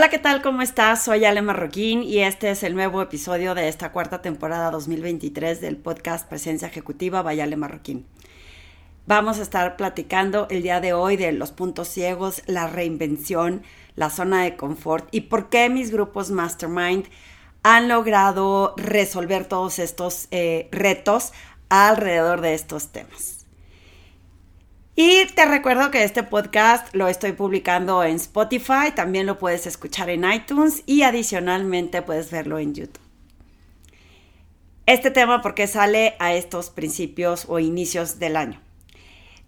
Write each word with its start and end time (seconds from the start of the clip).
Hola, 0.00 0.08
¿qué 0.08 0.18
tal? 0.18 0.40
¿Cómo 0.40 0.62
estás? 0.62 1.04
Soy 1.04 1.26
Ale 1.26 1.42
Marroquín 1.42 2.02
y 2.02 2.20
este 2.20 2.50
es 2.50 2.62
el 2.62 2.74
nuevo 2.74 3.02
episodio 3.02 3.54
de 3.54 3.68
esta 3.68 3.92
cuarta 3.92 4.22
temporada 4.22 4.70
2023 4.70 5.60
del 5.60 5.76
podcast 5.76 6.26
Presencia 6.26 6.68
Ejecutiva 6.68 7.20
by 7.20 7.38
Ale 7.38 7.58
Marroquín. 7.58 8.06
Vamos 9.06 9.38
a 9.38 9.42
estar 9.42 9.76
platicando 9.76 10.46
el 10.48 10.62
día 10.62 10.80
de 10.80 10.94
hoy 10.94 11.18
de 11.18 11.32
los 11.32 11.50
puntos 11.50 11.88
ciegos, 11.88 12.42
la 12.46 12.66
reinvención, 12.66 13.62
la 13.94 14.08
zona 14.08 14.42
de 14.42 14.56
confort 14.56 15.06
y 15.10 15.20
por 15.20 15.50
qué 15.50 15.68
mis 15.68 15.90
grupos 15.90 16.30
Mastermind 16.30 17.04
han 17.62 17.88
logrado 17.88 18.72
resolver 18.78 19.44
todos 19.44 19.78
estos 19.78 20.28
eh, 20.30 20.70
retos 20.72 21.34
alrededor 21.68 22.40
de 22.40 22.54
estos 22.54 22.88
temas. 22.88 23.39
Y 24.96 25.26
te 25.34 25.46
recuerdo 25.46 25.90
que 25.90 26.02
este 26.02 26.22
podcast 26.22 26.94
lo 26.94 27.08
estoy 27.08 27.32
publicando 27.32 28.02
en 28.02 28.16
Spotify, 28.16 28.92
también 28.94 29.26
lo 29.26 29.38
puedes 29.38 29.66
escuchar 29.66 30.10
en 30.10 30.30
iTunes 30.30 30.82
y 30.84 31.02
adicionalmente 31.02 32.02
puedes 32.02 32.30
verlo 32.30 32.58
en 32.58 32.74
YouTube. 32.74 33.00
Este 34.86 35.12
tema 35.12 35.40
porque 35.40 35.68
sale 35.68 36.16
a 36.18 36.34
estos 36.34 36.70
principios 36.70 37.46
o 37.48 37.60
inicios 37.60 38.18
del 38.18 38.36
año. 38.36 38.60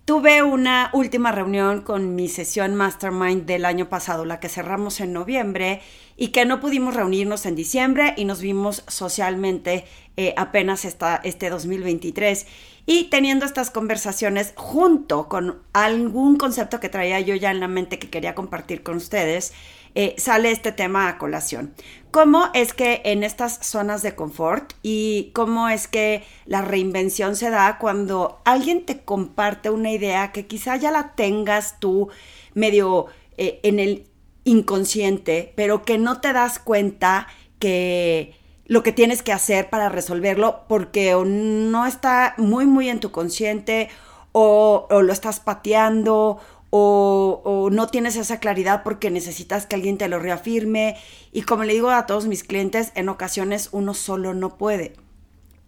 Tuve 0.05 0.43
una 0.43 0.91
última 0.93 1.31
reunión 1.31 1.83
con 1.83 2.17
mi 2.17 2.29
sesión 2.29 2.75
Mastermind 2.75 3.45
del 3.45 3.65
año 3.65 3.89
pasado, 3.89 4.25
la 4.25 4.41
que 4.41 4.49
cerramos 4.49 5.01
en 5.01 5.13
noviembre, 5.13 5.81
y 6.17 6.29
que 6.29 6.45
no 6.45 6.61
pudimos 6.61 6.95
reunirnos 6.95 7.47
en 7.47 7.55
diciembre 7.55 8.15
y 8.17 8.25
nos 8.25 8.41
vimos 8.41 8.83
socialmente 8.89 9.85
eh, 10.17 10.35
apenas 10.37 10.85
esta, 10.85 11.21
este 11.23 11.51
2023. 11.51 12.47
Y 12.85 13.05
teniendo 13.05 13.45
estas 13.45 13.71
conversaciones 13.71 14.55
junto 14.57 15.29
con 15.29 15.63
algún 15.73 16.37
concepto 16.37 16.81
que 16.81 16.89
traía 16.89 17.21
yo 17.21 17.35
ya 17.37 17.51
en 17.51 17.61
la 17.61 17.69
mente 17.69 17.99
que 17.99 18.11
quería 18.11 18.35
compartir 18.35 18.83
con 18.83 18.97
ustedes, 18.97 19.53
eh, 19.95 20.15
sale 20.19 20.51
este 20.51 20.73
tema 20.73 21.09
a 21.09 21.19
colación. 21.19 21.75
¿Cómo 22.11 22.49
es 22.55 22.73
que 22.73 23.03
en 23.05 23.23
estas 23.23 23.59
zonas 23.65 24.03
de 24.03 24.15
confort 24.15 24.73
y 24.83 25.31
cómo 25.35 25.69
es 25.69 25.87
que 25.87 26.25
la 26.47 26.63
reinvención 26.63 27.37
se 27.37 27.51
da 27.51 27.79
cuando 27.79 28.41
alguien 28.45 28.85
te 28.85 29.01
comparte 29.01 29.71
una 29.71 29.93
idea 29.93 30.33
que 30.33 30.47
quizá 30.47 30.77
ya 30.77 30.91
la 30.91 31.15
tengas 31.15 31.79
tú 31.79 32.09
medio 32.55 33.07
eh, 33.37 33.61
en 33.63 33.79
el 33.79 34.07
inconsciente, 34.45 35.53
pero 35.57 35.85
que 35.85 35.99
no 35.99 36.21
te 36.21 36.33
das 36.33 36.59
cuenta 36.59 37.29
que 37.59 38.35
lo 38.73 38.83
que 38.83 38.93
tienes 38.93 39.23
que 39.23 39.33
hacer 39.33 39.69
para 39.69 39.91
resolverlo 39.91 40.65
porque 40.67 41.15
no 41.27 41.85
está 41.85 42.33
muy, 42.39 42.65
muy 42.65 42.89
en 42.89 43.01
tu 43.01 43.11
consciente 43.11 43.91
o, 44.33 44.89
lo 44.89 45.13
estás 45.13 45.41
pateando 45.41 46.39
o, 46.71 47.43
o, 47.45 47.69
no 47.69 47.89
tienes 47.89 48.17
esa 48.17 48.41
claridad 48.41 48.83
porque 48.83 49.11
necesitas 49.11 49.67
que 49.67 49.77
alguien 49.77 49.99
te 49.99 50.09
lo 50.09 50.19
reafirme. 50.19 50.97
Y 51.33 51.43
como 51.43 51.65
le 51.65 51.75
digo 51.75 51.91
a 51.91 52.07
todos 52.07 52.25
mis 52.25 52.45
clientes, 52.45 52.93
en 52.95 53.11
ocasiones 53.11 53.69
uno 53.73 53.93
solo 53.93 54.33
no 54.33 54.57
puede 54.57 54.95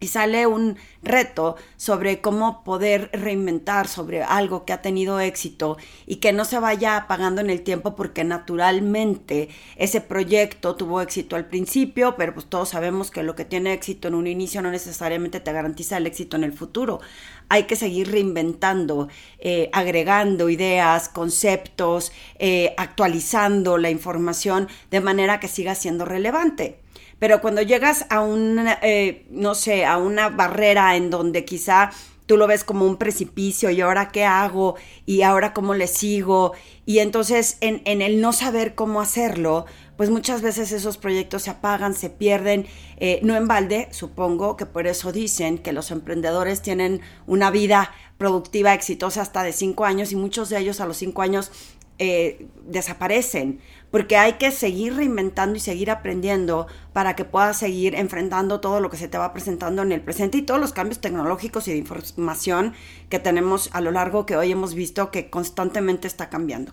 y 0.05 0.08
sale 0.08 0.47
un 0.47 0.77
reto 1.02 1.56
sobre 1.78 2.20
cómo 2.20 2.62
poder 2.62 3.08
reinventar 3.14 3.88
sobre 3.88 4.22
algo 4.22 4.66
que 4.66 4.74
ha 4.74 4.83
tenido 4.83 5.19
éxito 5.19 5.78
y 6.06 6.16
que 6.16 6.34
no 6.34 6.44
se 6.44 6.58
vaya 6.58 6.98
apagando 6.98 7.41
en 7.41 7.48
el 7.48 7.62
tiempo 7.62 7.97
porque 7.97 8.22
naturalmente 8.22 9.48
ese 9.77 10.02
proyecto 10.02 10.77
tuvo 10.77 11.00
éxito 11.00 11.36
al 11.36 11.47
principio, 11.47 12.16
pero 12.16 12.34
pues 12.34 12.47
todos 12.47 12.69
sabemos 12.69 13.10
que 13.10 13.22
lo 13.22 13.34
que 13.34 13.47
tiene 13.47 13.72
éxito 13.72 14.08
en 14.08 14.14
un 14.14 14.27
inicio 14.27 14.60
no 14.60 14.70
necesariamente 14.70 15.41
te 15.41 15.52
garantiza 15.52 15.97
el 15.97 16.06
éxito 16.06 16.36
en 16.36 16.44
el 16.44 16.52
futuro. 16.52 17.00
Hay 17.48 17.64
que 17.64 17.77
seguir 17.77 18.10
reinventando, 18.10 19.08
eh, 19.38 19.70
agregando 19.72 20.50
ideas, 20.50 21.08
conceptos, 21.08 22.12
eh, 22.38 22.75
actualizando 22.77 23.78
la 23.78 23.88
información 23.88 24.69
de 24.91 25.00
manera 25.00 25.41
que 25.41 25.48
siga 25.48 25.75
siendo 25.75 26.04
relevante. 26.04 26.84
Pero 27.25 27.41
cuando 27.41 27.62
llegas 27.62 28.05
a 28.11 28.21
una, 28.21 28.79
eh, 28.83 29.25
no 29.31 29.55
sé, 29.55 29.87
a 29.87 29.97
una 29.97 30.29
barrera 30.29 30.95
en 30.95 31.09
donde 31.09 31.47
quizá 31.47 31.91
tú 32.27 32.37
lo 32.37 32.47
ves 32.47 32.65
como 32.65 32.85
un 32.85 32.99
precipicio 32.99 33.71
y 33.71 33.81
ahora 33.81 34.11
qué 34.11 34.27
hago 34.27 34.75
y 35.07 35.23
ahora 35.23 35.55
cómo 35.55 35.73
le 35.73 35.87
sigo 35.87 36.53
y 36.85 36.99
entonces 36.99 37.57
en, 37.62 37.81
en, 37.87 38.03
el 38.03 38.21
no 38.21 38.35
saber 38.35 38.75
cómo 38.75 39.01
hacerlo, 39.01 39.65
pues 39.97 40.11
muchas 40.11 40.43
veces 40.43 40.71
esos 40.71 40.99
proyectos 40.99 41.45
se 41.45 41.51
apagan, 41.51 41.95
se 41.95 42.11
pierden, 42.11 42.67
eh, 42.99 43.21
no 43.23 43.35
en 43.37 43.49
balde, 43.49 43.89
supongo 43.91 44.59
que 44.59 44.67
por 44.67 44.87
eso 44.87 45.11
dicen 45.11 45.56
que 45.56 45.73
los 45.73 45.91
emprendedores 45.93 46.61
tienen 46.61 47.01
una 47.27 47.51
vida 47.51 47.91
productiva 48.19 48.75
exitosa 48.75 49.23
hasta 49.23 49.43
de 49.43 49.55
cinco 49.55 49.87
años 49.87 50.12
y 50.12 50.17
muchos 50.17 50.51
de 50.51 50.59
ellos 50.59 50.79
a 50.83 50.87
los 50.87 50.99
cinco 50.99 51.23
años 51.23 51.51
eh, 51.99 52.49
desaparecen, 52.66 53.60
porque 53.91 54.16
hay 54.16 54.34
que 54.34 54.50
seguir 54.50 54.97
reinventando 54.97 55.56
y 55.56 55.60
seguir 55.60 55.91
aprendiendo 55.91 56.66
para 56.93 57.15
que 57.15 57.25
puedas 57.25 57.56
seguir 57.56 57.94
enfrentando 57.94 58.60
todo 58.60 58.81
lo 58.81 58.91
que 58.91 58.97
se 58.97 59.06
te 59.06 59.19
va 59.19 59.32
presentando 59.32 59.82
en 59.82 59.93
el 59.93 60.00
presente 60.00 60.38
y 60.38 60.43
todos 60.43 60.60
los 60.60 60.72
cambios 60.72 61.00
tecnológicos 61.00 61.69
y 61.69 61.72
de 61.72 61.78
información 61.78 62.75
que 63.09 63.21
tenemos 63.21 63.71
a 63.72 63.81
lo 63.81 63.93
largo 63.93 64.27
que 64.27 64.37
hoy 64.37 64.50
hemos 64.50 64.75
visto 64.75 65.12
que 65.12 65.31
constantemente 65.31 66.09
está 66.09 66.31
cambiando. 66.31 66.72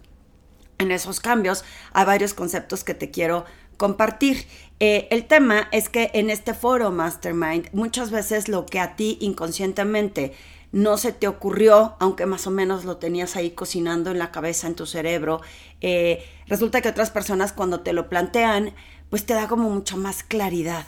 En 0.80 0.90
esos 0.90 1.20
cambios 1.20 1.64
hay 1.94 2.06
varios 2.06 2.34
conceptos 2.34 2.84
que 2.84 2.96
te 2.96 3.12
quiero 3.12 3.46
compartir. 3.78 4.48
Eh, 4.80 5.08
el 5.12 5.26
tema 5.26 5.68
es 5.72 5.90
que 5.90 6.10
en 6.16 6.32
este 6.32 6.56
foro 6.56 6.90
Mastermind 6.90 7.70
muchas 7.74 8.10
veces 8.10 8.48
lo 8.48 8.66
que 8.66 8.80
a 8.80 8.96
ti 8.96 9.20
inconscientemente 9.22 10.34
no 10.72 10.98
se 10.98 11.12
te 11.12 11.28
ocurrió, 11.28 11.96
aunque 12.00 12.26
más 12.26 12.48
o 12.48 12.52
menos 12.52 12.86
lo 12.86 12.98
tenías 12.98 13.36
ahí 13.36 13.52
cocinando 13.52 14.12
en 14.12 14.20
la 14.20 14.32
cabeza, 14.32 14.68
en 14.68 14.76
tu 14.76 14.86
cerebro. 14.86 15.42
Eh, 15.82 16.24
resulta 16.48 16.82
que 16.82 16.90
otras 16.90 17.12
personas 17.12 17.54
cuando 17.54 17.82
te 17.82 17.94
lo 17.94 18.10
plantean, 18.10 18.74
pues 19.10 19.26
te 19.26 19.34
da 19.34 19.48
como 19.48 19.70
mucha 19.70 19.98
más 19.98 20.24
claridad 20.24 20.86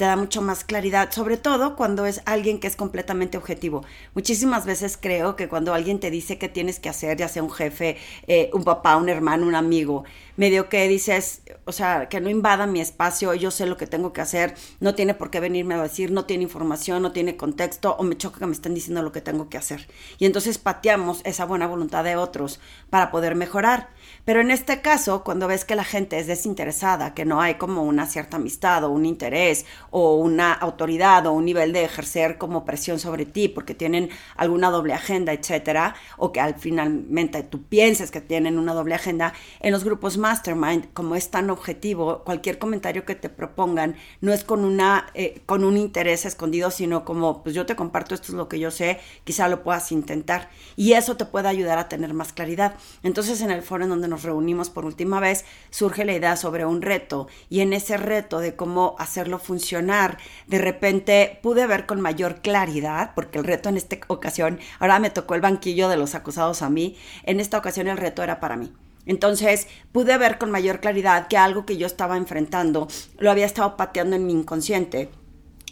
te 0.00 0.06
da 0.06 0.16
mucho 0.16 0.40
más 0.40 0.64
claridad, 0.64 1.12
sobre 1.12 1.36
todo 1.36 1.76
cuando 1.76 2.06
es 2.06 2.22
alguien 2.24 2.58
que 2.58 2.66
es 2.66 2.74
completamente 2.74 3.36
objetivo. 3.36 3.84
Muchísimas 4.14 4.64
veces 4.64 4.96
creo 4.98 5.36
que 5.36 5.46
cuando 5.46 5.74
alguien 5.74 6.00
te 6.00 6.10
dice 6.10 6.38
qué 6.38 6.48
tienes 6.48 6.80
que 6.80 6.88
hacer, 6.88 7.18
ya 7.18 7.28
sea 7.28 7.42
un 7.42 7.50
jefe, 7.50 7.98
eh, 8.26 8.48
un 8.54 8.64
papá, 8.64 8.96
un 8.96 9.10
hermano, 9.10 9.46
un 9.46 9.54
amigo, 9.54 10.04
medio 10.36 10.70
que 10.70 10.88
dices, 10.88 11.42
o 11.66 11.72
sea, 11.72 12.08
que 12.08 12.18
no 12.18 12.30
invada 12.30 12.66
mi 12.66 12.80
espacio, 12.80 13.34
yo 13.34 13.50
sé 13.50 13.66
lo 13.66 13.76
que 13.76 13.86
tengo 13.86 14.14
que 14.14 14.22
hacer, 14.22 14.54
no 14.80 14.94
tiene 14.94 15.12
por 15.12 15.30
qué 15.30 15.38
venirme 15.38 15.74
a 15.74 15.82
decir, 15.82 16.10
no 16.12 16.24
tiene 16.24 16.44
información, 16.44 17.02
no 17.02 17.12
tiene 17.12 17.36
contexto, 17.36 17.94
o 17.98 18.02
me 18.02 18.16
choca 18.16 18.38
que 18.38 18.46
me 18.46 18.52
estén 18.52 18.72
diciendo 18.72 19.02
lo 19.02 19.12
que 19.12 19.20
tengo 19.20 19.50
que 19.50 19.58
hacer. 19.58 19.86
Y 20.16 20.24
entonces 20.24 20.56
pateamos 20.56 21.20
esa 21.24 21.44
buena 21.44 21.66
voluntad 21.66 22.04
de 22.04 22.16
otros 22.16 22.58
para 22.88 23.10
poder 23.10 23.34
mejorar. 23.34 23.90
Pero 24.24 24.40
en 24.40 24.50
este 24.50 24.80
caso, 24.80 25.24
cuando 25.24 25.46
ves 25.46 25.66
que 25.66 25.74
la 25.74 25.84
gente 25.84 26.18
es 26.18 26.26
desinteresada, 26.26 27.12
que 27.12 27.26
no 27.26 27.42
hay 27.42 27.56
como 27.56 27.82
una 27.82 28.06
cierta 28.06 28.38
amistad 28.38 28.84
o 28.84 28.88
un 28.88 29.04
interés 29.04 29.66
o 29.90 30.16
una 30.16 30.52
autoridad 30.52 31.26
o 31.26 31.32
un 31.32 31.44
nivel 31.44 31.72
de 31.72 31.84
ejercer 31.84 32.38
como 32.38 32.64
presión 32.64 32.98
sobre 32.98 33.26
ti 33.26 33.48
porque 33.48 33.74
tienen 33.74 34.10
alguna 34.36 34.70
doble 34.70 34.94
agenda, 34.94 35.32
etcétera, 35.32 35.94
o 36.16 36.32
que 36.32 36.40
al 36.40 36.54
finalmente 36.54 37.42
tú 37.42 37.62
pienses 37.62 38.10
que 38.10 38.20
tienen 38.20 38.58
una 38.58 38.74
doble 38.74 38.94
agenda, 38.94 39.32
en 39.60 39.72
los 39.72 39.84
grupos 39.84 40.16
mastermind, 40.18 40.92
como 40.92 41.16
es 41.16 41.30
tan 41.30 41.50
objetivo, 41.50 42.22
cualquier 42.24 42.58
comentario 42.58 43.04
que 43.04 43.14
te 43.14 43.28
propongan 43.28 43.96
no 44.20 44.32
es 44.32 44.44
con 44.44 44.64
una 44.64 45.06
eh, 45.14 45.42
con 45.46 45.64
un 45.64 45.76
interés 45.76 46.24
escondido, 46.24 46.70
sino 46.70 47.04
como 47.04 47.42
pues 47.42 47.54
yo 47.54 47.66
te 47.66 47.76
comparto 47.76 48.14
esto 48.14 48.28
es 48.28 48.34
lo 48.34 48.48
que 48.48 48.58
yo 48.58 48.70
sé, 48.70 49.00
quizá 49.24 49.48
lo 49.48 49.62
puedas 49.62 49.92
intentar 49.92 50.50
y 50.76 50.92
eso 50.92 51.16
te 51.16 51.24
puede 51.24 51.48
ayudar 51.48 51.78
a 51.78 51.88
tener 51.88 52.14
más 52.14 52.32
claridad. 52.32 52.74
Entonces 53.02 53.40
en 53.40 53.50
el 53.50 53.62
foro 53.62 53.84
en 53.84 53.90
donde 53.90 54.08
nos 54.08 54.22
reunimos 54.22 54.70
por 54.70 54.84
última 54.84 55.20
vez 55.20 55.44
surge 55.70 56.04
la 56.04 56.12
idea 56.12 56.36
sobre 56.36 56.64
un 56.64 56.82
reto 56.82 57.28
y 57.48 57.60
en 57.60 57.72
ese 57.72 57.96
reto 57.96 58.38
de 58.38 58.54
cómo 58.54 58.94
hacerlo 58.98 59.38
funcionar 59.38 59.79
de 59.82 60.58
repente 60.58 61.38
pude 61.42 61.66
ver 61.66 61.86
con 61.86 62.00
mayor 62.00 62.42
claridad, 62.42 63.12
porque 63.14 63.38
el 63.38 63.44
reto 63.44 63.68
en 63.68 63.76
esta 63.76 63.96
ocasión, 64.08 64.58
ahora 64.78 64.98
me 64.98 65.10
tocó 65.10 65.34
el 65.34 65.40
banquillo 65.40 65.88
de 65.88 65.96
los 65.96 66.14
acusados 66.14 66.62
a 66.62 66.70
mí, 66.70 66.96
en 67.24 67.40
esta 67.40 67.58
ocasión 67.58 67.88
el 67.88 67.96
reto 67.96 68.22
era 68.22 68.40
para 68.40 68.56
mí. 68.56 68.72
Entonces 69.06 69.66
pude 69.92 70.16
ver 70.18 70.38
con 70.38 70.50
mayor 70.50 70.80
claridad 70.80 71.26
que 71.28 71.36
algo 71.36 71.64
que 71.66 71.76
yo 71.76 71.86
estaba 71.86 72.16
enfrentando 72.16 72.88
lo 73.18 73.30
había 73.30 73.46
estado 73.46 73.76
pateando 73.76 74.16
en 74.16 74.26
mi 74.26 74.32
inconsciente 74.32 75.10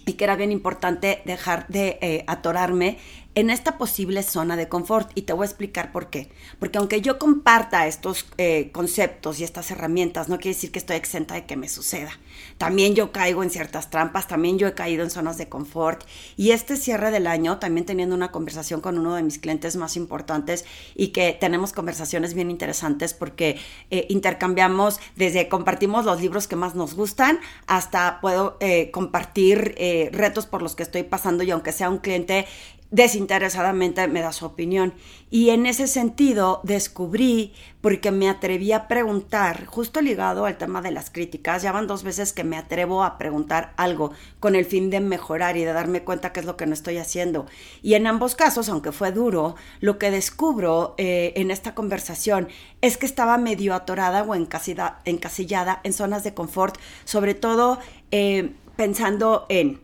y 0.07 0.15
que 0.15 0.25
era 0.25 0.37
bien 0.37 0.53
importante 0.53 1.23
dejar 1.27 1.67
de 1.69 1.99
eh, 2.01 2.25
atorarme 2.27 2.99
en 3.39 3.51
esta 3.51 3.79
posible 3.79 4.25
zona 4.25 4.57
de 4.57 4.69
confort. 4.69 5.11
Y 5.15 5.23
te 5.23 5.33
voy 5.33 5.45
a 5.45 5.47
explicar 5.47 5.93
por 5.93 6.11
qué. 6.11 6.29
Porque 6.59 6.79
aunque 6.79 7.01
yo 7.01 7.19
comparta 7.21 7.87
estos 7.87 8.27
eh, 8.37 8.71
conceptos 8.73 9.39
y 9.39 9.45
estas 9.45 9.71
herramientas, 9.71 10.29
no 10.29 10.39
quiere 10.39 10.57
decir 10.57 10.73
que 10.73 10.81
estoy 10.81 10.97
exenta 10.97 11.35
de 11.35 11.47
que 11.47 11.57
me 11.57 11.69
suceda. 11.69 12.11
También 12.59 12.97
yo 12.97 13.13
caigo 13.13 13.45
en 13.45 13.51
ciertas 13.51 13.91
trampas, 13.91 14.27
también 14.27 14.59
yo 14.59 14.67
he 14.67 14.75
caído 14.75 15.05
en 15.05 15.11
zonas 15.11 15.39
de 15.39 15.49
confort. 15.49 16.03
Y 16.37 16.51
este 16.51 16.77
cierre 16.77 17.13
del 17.13 17.29
año, 17.29 17.59
también 17.59 17.87
teniendo 17.87 18.17
una 18.17 18.33
conversación 18.33 18.81
con 18.81 18.99
uno 18.99 19.15
de 19.15 19.23
mis 19.23 19.39
clientes 19.39 19.77
más 19.77 19.97
importantes 19.97 20.65
y 20.97 21.09
que 21.09 21.37
tenemos 21.39 21.73
conversaciones 21.73 22.35
bien 22.35 22.51
interesantes 22.51 23.15
porque 23.15 23.57
eh, 23.91 24.07
intercambiamos, 24.09 24.99
desde 25.15 25.49
compartimos 25.49 26.05
los 26.05 26.21
libros 26.21 26.49
que 26.49 26.57
más 26.57 26.75
nos 26.75 26.95
gustan 26.95 27.39
hasta 27.69 28.21
puedo 28.21 28.57
eh, 28.59 28.91
compartir 28.91 29.77
retos 30.13 30.47
por 30.47 30.63
los 30.63 30.75
que 30.75 30.83
estoy 30.83 31.03
pasando 31.03 31.45
y 31.45 31.51
aunque 31.51 31.73
sea 31.73 31.89
un 31.89 31.99
cliente 31.99 32.47
desinteresadamente 32.91 34.07
me 34.09 34.21
da 34.21 34.33
su 34.33 34.47
opinión. 34.47 34.95
Y 35.31 35.51
en 35.51 35.67
ese 35.67 35.87
sentido 35.87 36.61
descubrí, 36.63 37.53
porque 37.83 38.11
me 38.11 38.31
atreví 38.31 38.73
a 38.73 38.89
preguntar, 38.89 39.67
justo 39.67 40.01
ligado 40.01 40.47
al 40.47 40.57
tema 40.57 40.81
de 40.81 40.91
las 40.91 41.11
críticas, 41.11 41.63
ya 41.63 41.71
van 41.71 41.87
dos 41.87 42.03
veces 42.03 42.33
que 42.33 42.45
me 42.45 42.57
atrevo 42.57 43.05
a 43.05 43.19
preguntar 43.19 43.75
algo 43.77 44.13
con 44.41 44.55
el 44.55 44.65
fin 44.65 44.89
de 44.89 45.01
mejorar 45.01 45.57
y 45.57 45.65
de 45.65 45.73
darme 45.73 46.03
cuenta 46.03 46.33
qué 46.33 46.41
es 46.41 46.47
lo 46.47 46.57
que 46.57 46.67
no 46.67 46.73
estoy 46.73 46.97
haciendo. 46.97 47.47
Y 47.83 47.95
en 47.95 48.07
ambos 48.07 48.35
casos, 48.35 48.69
aunque 48.71 48.93
fue 48.93 49.13
duro, 49.13 49.55
lo 49.81 49.99
que 49.99 50.11
descubro 50.11 50.95
eh, 50.97 51.35
en 51.37 51.51
esta 51.51 51.75
conversación 51.75 52.49
es 52.81 52.97
que 52.97 53.07
estaba 53.07 53.37
medio 53.37 53.75
atorada 53.75 54.23
o 54.23 54.35
encasillada 54.35 55.81
en 55.85 55.93
zonas 55.93 56.25
de 56.25 56.33
confort, 56.35 56.79
sobre 57.05 57.35
todo 57.35 57.79
eh, 58.11 58.55
pensando 58.77 59.45
en 59.49 59.81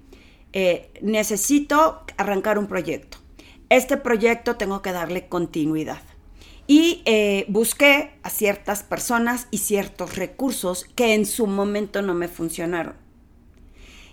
eh, 0.56 0.92
necesito 1.02 2.04
arrancar 2.16 2.58
un 2.58 2.68
proyecto. 2.68 3.18
Este 3.70 3.96
proyecto 3.96 4.54
tengo 4.54 4.82
que 4.82 4.92
darle 4.92 5.26
continuidad. 5.28 6.00
Y 6.68 7.02
eh, 7.06 7.44
busqué 7.48 8.12
a 8.22 8.30
ciertas 8.30 8.84
personas 8.84 9.48
y 9.50 9.58
ciertos 9.58 10.14
recursos 10.14 10.84
que 10.94 11.12
en 11.12 11.26
su 11.26 11.48
momento 11.48 12.02
no 12.02 12.14
me 12.14 12.28
funcionaron. 12.28 12.94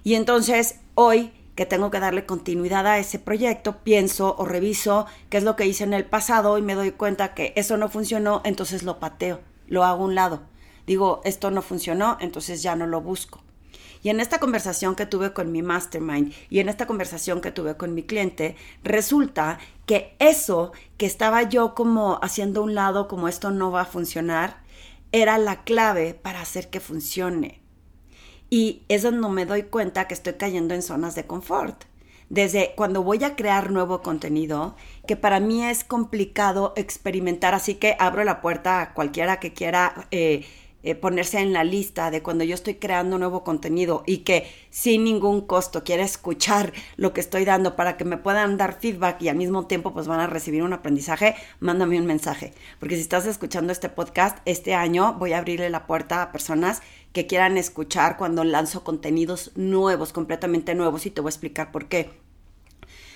Y 0.04 0.16
entonces 0.16 0.80
hoy 0.96 1.32
que 1.56 1.68
tengo 1.68 1.92
que 1.92 2.00
darle 2.00 2.26
continuidad 2.26 2.88
a 2.88 2.98
ese 2.98 3.20
proyecto, 3.20 3.84
pienso 3.84 4.36
o 4.38 4.46
reviso 4.46 5.06
qué 5.30 5.38
es 5.38 5.44
lo 5.44 5.56
que 5.56 5.68
hice 5.68 5.84
en 5.84 5.94
el 5.94 6.06
pasado 6.06 6.58
y 6.58 6.64
me 6.64 6.74
doy 6.74 6.90
cuenta 6.92 7.36
que 7.36 7.54
eso 7.56 7.78
no 7.78 7.88
funcionó, 7.88 8.42
entonces 8.46 8.82
lo 8.82 9.00
pateo, 9.00 9.42
lo 9.68 9.84
hago 9.84 10.04
a 10.04 10.08
un 10.08 10.16
lado. 10.16 10.42
Digo, 10.88 11.22
esto 11.24 11.52
no 11.52 11.62
funcionó, 11.62 12.18
entonces 12.20 12.64
ya 12.64 12.76
no 12.76 12.88
lo 12.88 13.00
busco. 13.02 13.44
Y 14.04 14.10
en 14.10 14.20
esta 14.20 14.40
conversación 14.40 14.96
que 14.96 15.06
tuve 15.06 15.34
con 15.34 15.52
mi 15.52 15.62
mastermind 15.62 16.34
y 16.50 16.60
en 16.60 16.70
esta 16.70 16.88
conversación 16.88 17.42
que 17.42 17.52
tuve 17.52 17.78
con 17.78 17.94
mi 17.94 18.04
cliente, 18.04 18.56
resulta 18.84 19.60
que 19.86 20.16
eso 20.20 20.72
que 20.98 21.06
estaba 21.06 21.44
yo 21.44 21.76
como 21.76 22.20
haciendo 22.22 22.64
un 22.64 22.76
lado, 22.76 23.08
como 23.08 23.28
esto 23.28 23.52
no 23.52 23.72
va 23.72 23.82
a 23.82 23.86
funcionar, 23.86 24.62
era 25.12 25.38
la 25.38 25.64
clave 25.64 26.14
para 26.14 26.42
hacer 26.42 26.70
que 26.70 26.80
funcione. 26.80 27.62
Y 28.50 28.84
es 28.90 29.04
donde 29.04 29.28
me 29.30 29.46
doy 29.46 29.64
cuenta 29.64 30.08
que 30.08 30.14
estoy 30.14 30.34
cayendo 30.34 30.74
en 30.74 30.82
zonas 30.82 31.16
de 31.16 31.26
confort 31.26 31.86
desde 32.32 32.72
cuando 32.78 33.04
voy 33.04 33.22
a 33.26 33.36
crear 33.36 33.72
nuevo 33.72 34.02
contenido, 34.02 34.78
que 35.06 35.18
para 35.18 35.42
mí 35.42 35.66
es 35.66 35.84
complicado 35.84 36.72
experimentar, 36.78 37.54
así 37.54 37.76
que 37.76 37.98
abro 38.00 38.24
la 38.24 38.40
puerta 38.40 38.80
a 38.80 38.94
cualquiera 38.94 39.42
que 39.42 39.52
quiera 39.52 40.08
eh, 40.12 40.46
eh, 40.84 40.96
ponerse 40.96 41.40
en 41.40 41.54
la 41.54 41.64
lista 41.64 42.12
de 42.12 42.22
cuando 42.24 42.44
yo 42.44 42.56
estoy 42.56 42.76
creando 42.76 43.18
nuevo 43.18 43.44
contenido 43.44 44.04
y 44.06 44.20
que 44.20 44.52
sin 44.70 45.04
ningún 45.04 45.42
costo 45.42 45.84
quiere 45.84 46.04
escuchar 46.04 46.74
lo 46.98 47.14
que 47.14 47.22
estoy 47.22 47.46
dando 47.46 47.76
para 47.76 47.98
que 47.98 48.06
me 48.06 48.18
puedan 48.18 48.58
dar 48.58 48.80
feedback 48.80 49.22
y 49.22 49.30
al 49.30 49.38
mismo 49.38 49.68
tiempo 49.68 49.94
pues 49.94 50.08
van 50.08 50.20
a 50.20 50.28
recibir 50.28 50.64
un 50.64 50.74
aprendizaje, 50.74 51.36
mándame 51.60 52.00
un 52.00 52.06
mensaje. 52.06 52.54
Porque 52.80 52.96
si 52.96 53.02
estás 53.02 53.26
escuchando 53.26 53.72
este 53.72 53.90
podcast, 53.90 54.40
este 54.46 54.74
año 54.74 55.14
voy 55.20 55.34
a 55.34 55.40
abrirle 55.40 55.70
la 55.70 55.86
puerta 55.88 56.22
a 56.22 56.32
personas 56.32 56.82
que 57.14 57.28
quieran 57.28 57.58
escuchar 57.58 58.18
cuando 58.18 58.44
lanzo 58.44 58.84
contenidos 58.84 59.52
nuevos, 59.56 60.14
completamente 60.14 60.76
nuevos 60.76 61.06
y 61.06 61.12
te 61.12 61.22
voy 61.22 61.30
a 61.30 61.34
explicar 61.34 61.72
por 61.72 61.88
qué. 61.88 62.10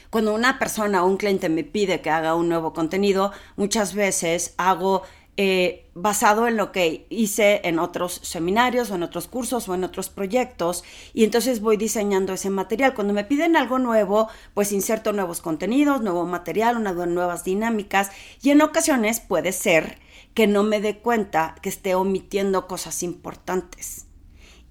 Cuando 0.09 0.33
una 0.33 0.59
persona 0.59 1.03
o 1.03 1.07
un 1.07 1.17
cliente 1.17 1.49
me 1.49 1.63
pide 1.63 2.01
que 2.01 2.09
haga 2.09 2.35
un 2.35 2.47
nuevo 2.47 2.73
contenido, 2.73 3.31
muchas 3.57 3.93
veces 3.93 4.53
hago 4.57 5.03
eh, 5.37 5.89
basado 5.93 6.47
en 6.47 6.55
lo 6.55 6.71
que 6.71 7.07
hice 7.09 7.59
en 7.65 7.77
otros 7.79 8.21
seminarios 8.23 8.89
o 8.89 8.95
en 8.95 9.03
otros 9.03 9.27
cursos 9.27 9.67
o 9.67 9.75
en 9.75 9.83
otros 9.83 10.09
proyectos 10.09 10.85
y 11.13 11.25
entonces 11.25 11.59
voy 11.59 11.75
diseñando 11.75 12.31
ese 12.31 12.49
material. 12.49 12.93
Cuando 12.93 13.13
me 13.13 13.25
piden 13.25 13.57
algo 13.57 13.77
nuevo, 13.77 14.29
pues 14.53 14.71
inserto 14.71 15.11
nuevos 15.11 15.41
contenidos, 15.41 16.01
nuevo 16.01 16.25
material, 16.25 16.77
unas 16.77 16.95
nuevas 16.95 17.43
dinámicas 17.43 18.11
y 18.41 18.51
en 18.51 18.61
ocasiones 18.61 19.19
puede 19.19 19.51
ser 19.51 19.99
que 20.33 20.47
no 20.47 20.63
me 20.63 20.79
dé 20.79 20.99
cuenta 20.99 21.55
que 21.61 21.69
esté 21.69 21.95
omitiendo 21.95 22.67
cosas 22.67 23.03
importantes. 23.03 24.07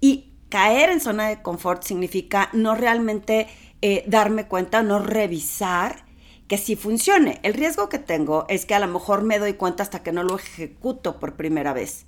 Y 0.01 0.33
caer 0.49 0.89
en 0.89 1.01
zona 1.01 1.27
de 1.27 1.41
confort 1.41 1.83
significa 1.83 2.49
no 2.53 2.73
realmente 2.73 3.47
eh, 3.81 4.03
darme 4.07 4.47
cuenta, 4.47 4.81
no 4.81 4.97
revisar 4.97 6.04
que 6.47 6.57
sí 6.57 6.75
funcione. 6.75 7.39
El 7.43 7.53
riesgo 7.53 7.89
que 7.89 7.99
tengo 7.99 8.45
es 8.49 8.65
que 8.65 8.75
a 8.75 8.79
lo 8.79 8.87
mejor 8.87 9.23
me 9.23 9.39
doy 9.39 9.53
cuenta 9.53 9.83
hasta 9.83 10.03
que 10.03 10.11
no 10.11 10.23
lo 10.23 10.35
ejecuto 10.35 11.19
por 11.19 11.35
primera 11.35 11.73
vez. 11.73 12.05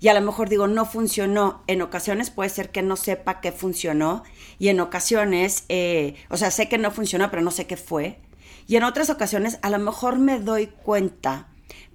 Y 0.00 0.08
a 0.08 0.14
lo 0.14 0.20
mejor 0.20 0.48
digo, 0.48 0.66
no 0.66 0.84
funcionó. 0.84 1.62
En 1.68 1.80
ocasiones 1.80 2.30
puede 2.30 2.50
ser 2.50 2.70
que 2.70 2.82
no 2.82 2.96
sepa 2.96 3.40
que 3.40 3.52
funcionó. 3.52 4.24
Y 4.58 4.68
en 4.68 4.80
ocasiones, 4.80 5.64
eh, 5.68 6.16
o 6.28 6.36
sea, 6.36 6.50
sé 6.50 6.68
que 6.68 6.78
no 6.78 6.90
funcionó, 6.90 7.30
pero 7.30 7.42
no 7.42 7.52
sé 7.52 7.66
qué 7.66 7.76
fue. 7.76 8.18
Y 8.66 8.76
en 8.76 8.84
otras 8.84 9.10
ocasiones 9.10 9.58
a 9.62 9.70
lo 9.70 9.78
mejor 9.78 10.18
me 10.18 10.40
doy 10.40 10.66
cuenta 10.66 11.51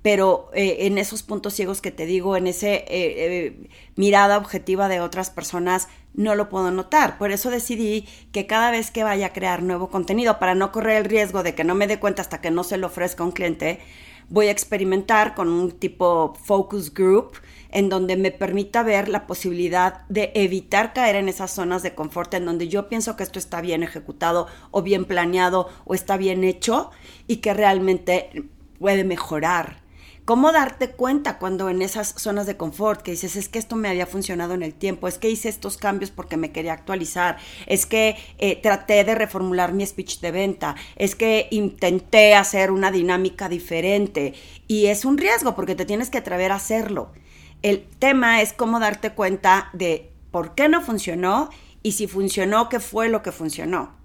pero 0.07 0.49
eh, 0.53 0.85
en 0.87 0.97
esos 0.97 1.21
puntos 1.21 1.53
ciegos 1.53 1.81
que 1.81 1.91
te 1.91 2.05
digo, 2.05 2.37
en 2.37 2.47
esa 2.47 2.67
eh, 2.69 3.67
mirada 3.97 4.37
objetiva 4.37 4.87
de 4.87 5.01
otras 5.01 5.29
personas, 5.29 5.89
no 6.13 6.33
lo 6.33 6.47
puedo 6.47 6.71
notar. 6.71 7.17
Por 7.17 7.33
eso 7.33 7.49
decidí 7.49 8.07
que 8.31 8.47
cada 8.47 8.71
vez 8.71 8.89
que 8.89 9.03
vaya 9.03 9.25
a 9.25 9.33
crear 9.33 9.63
nuevo 9.63 9.89
contenido, 9.89 10.39
para 10.39 10.55
no 10.55 10.71
correr 10.71 10.95
el 10.95 11.03
riesgo 11.03 11.43
de 11.43 11.55
que 11.55 11.65
no 11.65 11.75
me 11.75 11.87
dé 11.87 11.99
cuenta 11.99 12.21
hasta 12.21 12.39
que 12.39 12.51
no 12.51 12.63
se 12.63 12.77
lo 12.77 12.87
ofrezca 12.87 13.21
a 13.21 13.25
un 13.25 13.33
cliente, 13.33 13.81
voy 14.29 14.47
a 14.47 14.51
experimentar 14.51 15.35
con 15.35 15.49
un 15.49 15.71
tipo 15.71 16.35
focus 16.41 16.93
group 16.93 17.33
en 17.69 17.89
donde 17.89 18.15
me 18.15 18.31
permita 18.31 18.83
ver 18.83 19.09
la 19.09 19.27
posibilidad 19.27 20.05
de 20.07 20.31
evitar 20.35 20.93
caer 20.93 21.17
en 21.17 21.27
esas 21.27 21.51
zonas 21.51 21.83
de 21.83 21.95
confort 21.95 22.33
en 22.33 22.45
donde 22.45 22.69
yo 22.69 22.87
pienso 22.87 23.17
que 23.17 23.23
esto 23.23 23.39
está 23.39 23.59
bien 23.59 23.83
ejecutado 23.83 24.47
o 24.71 24.83
bien 24.83 25.03
planeado 25.03 25.67
o 25.83 25.95
está 25.95 26.15
bien 26.15 26.45
hecho 26.45 26.91
y 27.27 27.37
que 27.37 27.53
realmente 27.53 28.45
puede 28.79 29.03
mejorar 29.03 29.85
¿Cómo 30.27 30.51
darte 30.51 30.89
cuenta 30.89 31.37
cuando 31.37 31.69
en 31.69 31.81
esas 31.81 32.09
zonas 32.17 32.47
de 32.47 32.57
confort 32.57 33.01
que 33.01 33.11
dices, 33.11 33.37
es 33.37 33.47
que 33.47 33.59
esto 33.59 33.77
me 33.77 33.87
había 33.87 34.05
funcionado 34.05 34.55
en 34.55 34.61
el 34.61 34.73
tiempo, 34.73 35.07
es 35.07 35.17
que 35.17 35.29
hice 35.29 35.47
estos 35.47 35.77
cambios 35.77 36.11
porque 36.11 36.35
me 36.35 36.51
quería 36.51 36.73
actualizar, 36.73 37.37
es 37.65 37.85
que 37.85 38.17
eh, 38.37 38.57
traté 38.61 39.05
de 39.05 39.15
reformular 39.15 39.71
mi 39.71 39.85
speech 39.85 40.19
de 40.19 40.31
venta, 40.31 40.75
es 40.97 41.15
que 41.15 41.47
intenté 41.49 42.35
hacer 42.35 42.71
una 42.71 42.91
dinámica 42.91 43.47
diferente 43.47 44.33
y 44.67 44.87
es 44.87 45.05
un 45.05 45.17
riesgo 45.17 45.55
porque 45.55 45.75
te 45.75 45.85
tienes 45.85 46.09
que 46.09 46.17
atrever 46.17 46.51
a 46.51 46.55
hacerlo. 46.55 47.13
El 47.61 47.87
tema 47.87 48.41
es 48.41 48.51
cómo 48.51 48.81
darte 48.81 49.13
cuenta 49.13 49.69
de 49.71 50.11
por 50.31 50.55
qué 50.55 50.67
no 50.67 50.81
funcionó 50.81 51.51
y 51.83 51.93
si 51.93 52.05
funcionó, 52.05 52.67
qué 52.67 52.81
fue 52.81 53.07
lo 53.07 53.23
que 53.23 53.31
funcionó. 53.31 53.95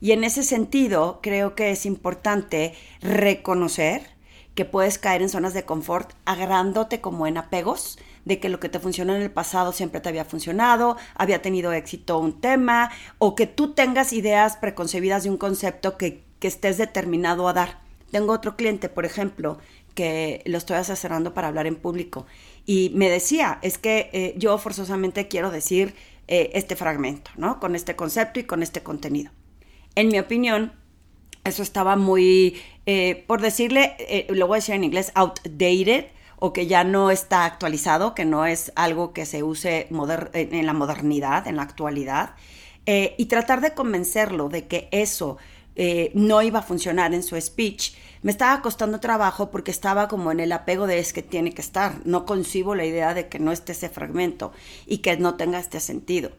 Y 0.00 0.12
en 0.12 0.24
ese 0.24 0.42
sentido, 0.42 1.20
creo 1.22 1.54
que 1.54 1.70
es 1.70 1.84
importante 1.84 2.72
reconocer 3.02 4.15
que 4.56 4.64
puedes 4.64 4.98
caer 4.98 5.22
en 5.22 5.28
zonas 5.28 5.54
de 5.54 5.64
confort 5.64 6.14
agarrándote 6.24 7.00
como 7.00 7.28
en 7.28 7.36
apegos 7.36 7.98
de 8.24 8.40
que 8.40 8.48
lo 8.48 8.58
que 8.58 8.70
te 8.70 8.80
funcionó 8.80 9.14
en 9.14 9.22
el 9.22 9.30
pasado 9.30 9.70
siempre 9.70 10.00
te 10.00 10.08
había 10.08 10.24
funcionado, 10.24 10.96
había 11.14 11.42
tenido 11.42 11.72
éxito 11.72 12.18
un 12.18 12.40
tema, 12.40 12.90
o 13.18 13.36
que 13.36 13.46
tú 13.46 13.74
tengas 13.74 14.12
ideas 14.12 14.56
preconcebidas 14.56 15.22
de 15.22 15.30
un 15.30 15.36
concepto 15.36 15.96
que, 15.96 16.26
estés 16.40 16.78
determinado 16.78 17.48
a 17.48 17.52
dar. 17.52 17.80
Tengo 18.12 18.32
otro 18.32 18.54
cliente, 18.54 18.88
por 18.88 19.04
ejemplo, 19.04 19.58
que 19.96 20.42
lo 20.46 20.58
estoy 20.58 20.76
asesorando 20.76 21.34
para 21.34 21.48
hablar 21.48 21.66
en 21.66 21.74
público, 21.74 22.24
y 22.64 22.92
me 22.94 23.10
decía, 23.10 23.58
es 23.62 23.78
que 23.78 24.10
eh, 24.12 24.34
yo 24.36 24.56
forzosamente 24.56 25.26
quiero 25.26 25.50
decir 25.50 25.96
eh, 26.28 26.50
este 26.54 26.76
fragmento, 26.76 27.32
¿no? 27.36 27.58
Con 27.58 27.74
este 27.74 27.96
concepto 27.96 28.38
y 28.38 28.44
con 28.44 28.62
este 28.62 28.84
contenido. 28.84 29.32
En 29.96 30.06
mi 30.06 30.20
opinión, 30.20 30.72
eso 31.48 31.62
estaba 31.62 31.96
muy, 31.96 32.60
eh, 32.86 33.24
por 33.26 33.40
decirle, 33.40 33.96
eh, 33.98 34.26
lo 34.30 34.46
voy 34.46 34.56
a 34.56 34.58
decir 34.58 34.74
en 34.74 34.84
inglés, 34.84 35.12
outdated 35.14 36.06
o 36.38 36.52
que 36.52 36.66
ya 36.66 36.84
no 36.84 37.10
está 37.10 37.44
actualizado, 37.44 38.14
que 38.14 38.24
no 38.24 38.44
es 38.44 38.72
algo 38.76 39.12
que 39.12 39.24
se 39.24 39.42
use 39.42 39.88
en 39.90 40.66
la 40.66 40.72
modernidad, 40.74 41.46
en 41.46 41.56
la 41.56 41.62
actualidad, 41.62 42.34
eh, 42.84 43.14
y 43.16 43.26
tratar 43.26 43.60
de 43.60 43.72
convencerlo 43.72 44.48
de 44.48 44.66
que 44.66 44.88
eso 44.90 45.38
no 46.14 46.40
iba 46.40 46.60
a 46.60 46.62
funcionar 46.62 47.12
en 47.12 47.22
su 47.22 47.38
speech, 47.38 47.92
me 48.22 48.30
estaba 48.30 48.62
costando 48.62 48.98
trabajo 48.98 49.50
porque 49.50 49.70
estaba 49.70 50.08
como 50.08 50.32
en 50.32 50.40
el 50.40 50.52
apego 50.52 50.86
de 50.86 50.98
es 50.98 51.12
que 51.12 51.22
tiene 51.22 51.52
que 51.52 51.60
estar, 51.60 52.00
no 52.06 52.24
concibo 52.24 52.74
la 52.74 52.86
idea 52.86 53.12
de 53.12 53.28
que 53.28 53.38
no 53.38 53.52
esté 53.52 53.72
ese 53.72 53.90
fragmento 53.90 54.52
y 54.86 54.98
que 54.98 55.18
no 55.18 55.34
tenga 55.34 55.58
este 55.58 55.80
sentido. 55.80 56.30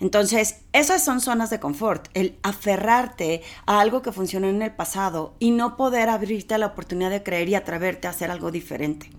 Entonces, 0.00 0.62
esas 0.72 1.04
son 1.04 1.20
zonas 1.20 1.50
de 1.50 1.60
confort, 1.60 2.08
el 2.14 2.38
aferrarte 2.42 3.42
a 3.66 3.80
algo 3.80 4.02
que 4.02 4.12
funcionó 4.12 4.48
en 4.48 4.62
el 4.62 4.72
pasado 4.72 5.34
y 5.38 5.50
no 5.50 5.76
poder 5.76 6.08
abrirte 6.08 6.54
a 6.54 6.58
la 6.58 6.66
oportunidad 6.66 7.10
de 7.10 7.22
creer 7.22 7.48
y 7.48 7.54
atreverte 7.54 8.06
a 8.06 8.10
hacer 8.10 8.30
algo 8.30 8.50
diferente. 8.50 9.10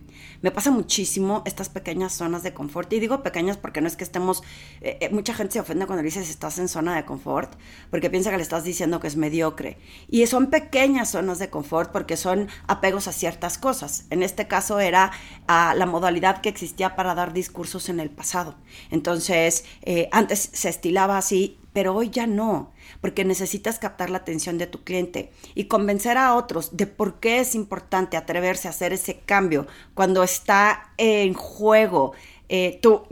Me 0.41 0.51
pasa 0.51 0.71
muchísimo 0.71 1.43
estas 1.45 1.67
pequeñas 1.67 2.13
zonas 2.13 2.43
de 2.43 2.53
confort. 2.53 2.91
Y 2.93 2.99
digo 2.99 3.23
pequeñas 3.23 3.57
porque 3.57 3.81
no 3.81 3.87
es 3.87 3.97
que 3.97 4.03
estemos... 4.03 4.41
Eh, 4.81 4.97
eh, 5.01 5.09
mucha 5.11 5.33
gente 5.33 5.53
se 5.53 5.59
ofende 5.59 5.85
cuando 5.85 6.03
dices 6.03 6.29
estás 6.29 6.59
en 6.59 6.69
zona 6.69 6.95
de 6.95 7.03
confort, 7.03 7.53
porque 7.89 8.09
piensa 8.09 8.31
que 8.31 8.37
le 8.37 8.43
estás 8.43 8.63
diciendo 8.63 8.99
que 8.99 9.07
es 9.07 9.17
mediocre. 9.17 9.77
Y 10.07 10.25
son 10.27 10.47
pequeñas 10.47 11.09
zonas 11.11 11.39
de 11.39 11.49
confort 11.49 11.91
porque 11.91 12.15
son 12.15 12.47
apegos 12.67 13.07
a 13.07 13.11
ciertas 13.11 13.57
cosas. 13.57 14.05
En 14.11 14.23
este 14.23 14.47
caso 14.47 14.79
era 14.79 15.11
a 15.47 15.75
la 15.75 15.85
modalidad 15.85 16.41
que 16.41 16.49
existía 16.49 16.95
para 16.95 17.15
dar 17.15 17.33
discursos 17.33 17.89
en 17.89 17.99
el 17.99 18.09
pasado. 18.09 18.55
Entonces, 18.91 19.65
eh, 19.81 20.07
antes 20.11 20.49
se 20.53 20.68
estilaba 20.69 21.17
así, 21.17 21.57
pero 21.73 21.95
hoy 21.95 22.09
ya 22.09 22.27
no, 22.27 22.71
porque 23.01 23.25
necesitas 23.25 23.79
captar 23.79 24.09
la 24.09 24.17
atención 24.17 24.57
de 24.57 24.67
tu 24.67 24.83
cliente 24.83 25.31
y 25.55 25.65
convencer 25.65 26.17
a 26.17 26.35
otros 26.35 26.75
de 26.75 26.87
por 26.87 27.19
qué 27.19 27.39
es 27.39 27.55
importante 27.55 28.17
atreverse 28.17 28.67
a 28.67 28.71
hacer 28.71 28.93
ese 28.93 29.19
cambio 29.19 29.67
cuando 29.93 30.23
está 30.23 30.91
en 30.97 31.33
juego 31.33 32.13
eh, 32.49 32.79
tu, 32.81 33.03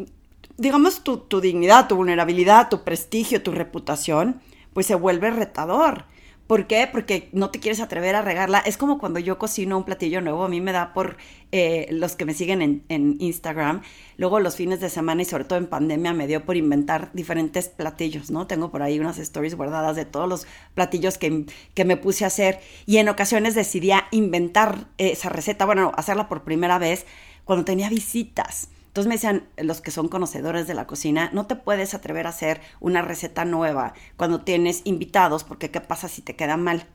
digamos, 0.57 1.03
tu, 1.03 1.17
tu 1.17 1.39
dignidad, 1.39 1.87
tu 1.87 1.95
vulnerabilidad, 1.95 2.69
tu 2.69 2.83
prestigio, 2.83 3.43
tu 3.43 3.51
reputación, 3.51 4.41
pues 4.73 4.87
se 4.87 4.95
vuelve 4.95 5.29
retador. 5.29 6.05
¿Por 6.47 6.65
qué? 6.65 6.87
Porque 6.89 7.27
no 7.33 7.49
te 7.49 7.59
quieres 7.59 7.81
atrever 7.81 8.15
a 8.15 8.21
regarla. 8.21 8.59
Es 8.59 8.77
como 8.77 8.99
cuando 8.99 9.19
yo 9.19 9.37
cocino 9.37 9.77
un 9.77 9.83
platillo 9.83 10.21
nuevo, 10.21 10.45
a 10.45 10.47
mí 10.47 10.61
me 10.61 10.71
da 10.71 10.93
por 10.93 11.17
eh, 11.51 11.87
los 11.91 12.15
que 12.15 12.23
me 12.23 12.33
siguen 12.33 12.83
en, 12.87 13.17
Instagram, 13.19 13.81
luego 14.15 14.39
los 14.39 14.55
fines 14.55 14.79
de 14.79 14.89
semana 14.89 15.21
y 15.21 15.25
sobre 15.25 15.43
todo 15.43 15.59
en 15.59 15.67
pandemia 15.67 16.13
me 16.13 16.25
dio 16.25 16.45
por 16.45 16.55
inventar 16.55 17.11
diferentes 17.13 17.67
platillos, 17.67 18.31
¿no? 18.31 18.47
Tengo 18.47 18.71
por 18.71 18.81
ahí 18.81 18.97
unas 18.99 19.17
stories 19.17 19.55
guardadas 19.55 19.97
de 19.97 20.05
todos 20.05 20.29
los 20.29 20.47
platillos 20.73 21.17
que, 21.17 21.45
que 21.73 21.85
me 21.85 21.97
puse 21.97 22.23
a 22.23 22.27
hacer 22.27 22.59
y 22.85 22.97
en 22.97 23.09
ocasiones 23.09 23.53
decidí 23.53 23.91
inventar 24.11 24.87
esa 24.97 25.29
receta, 25.29 25.65
bueno, 25.65 25.91
hacerla 25.97 26.29
por 26.29 26.43
primera 26.43 26.77
vez 26.79 27.05
cuando 27.43 27.65
tenía 27.65 27.89
visitas. 27.89 28.69
Entonces 28.97 29.09
me 29.09 29.15
decían 29.15 29.47
los 29.57 29.79
que 29.79 29.91
son 29.91 30.07
conocedores 30.07 30.65
de 30.65 30.73
la 30.73 30.87
cocina, 30.87 31.29
no 31.31 31.45
te 31.45 31.55
puedes 31.55 31.93
atrever 31.93 32.25
a 32.25 32.29
hacer 32.29 32.61
una 32.79 33.03
receta 33.03 33.45
nueva 33.45 33.93
cuando 34.15 34.41
tienes 34.41 34.81
invitados, 34.85 35.43
porque 35.43 35.69
qué 35.69 35.81
pasa 35.81 36.07
si 36.07 36.23
te 36.23 36.35
queda 36.35 36.57
mal. 36.57 36.87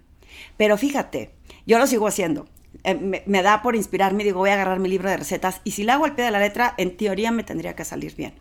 Pero 0.56 0.76
fíjate, 0.76 1.30
yo 1.64 1.78
lo 1.78 1.86
sigo 1.86 2.08
haciendo. 2.08 2.48
Eh, 2.82 3.22
me, 3.24 3.42
da 3.42 3.62
por 3.62 3.76
inspirarme, 3.76 4.24
digo, 4.24 4.40
voy 4.40 4.50
a 4.50 4.54
agarrar 4.54 4.80
mi 4.80 4.88
libro 4.88 5.10
de 5.10 5.16
recetas 5.16 5.60
y 5.62 5.70
si 5.70 5.84
la 5.84 5.94
hago 5.94 6.04
al 6.04 6.16
pie 6.16 6.24
de 6.24 6.32
la 6.32 6.40
letra, 6.40 6.74
en 6.76 6.96
teoría 6.96 7.30
me 7.30 7.44
tendría 7.44 7.76
que 7.76 7.84
salir 7.84 8.16
bien. 8.16 8.34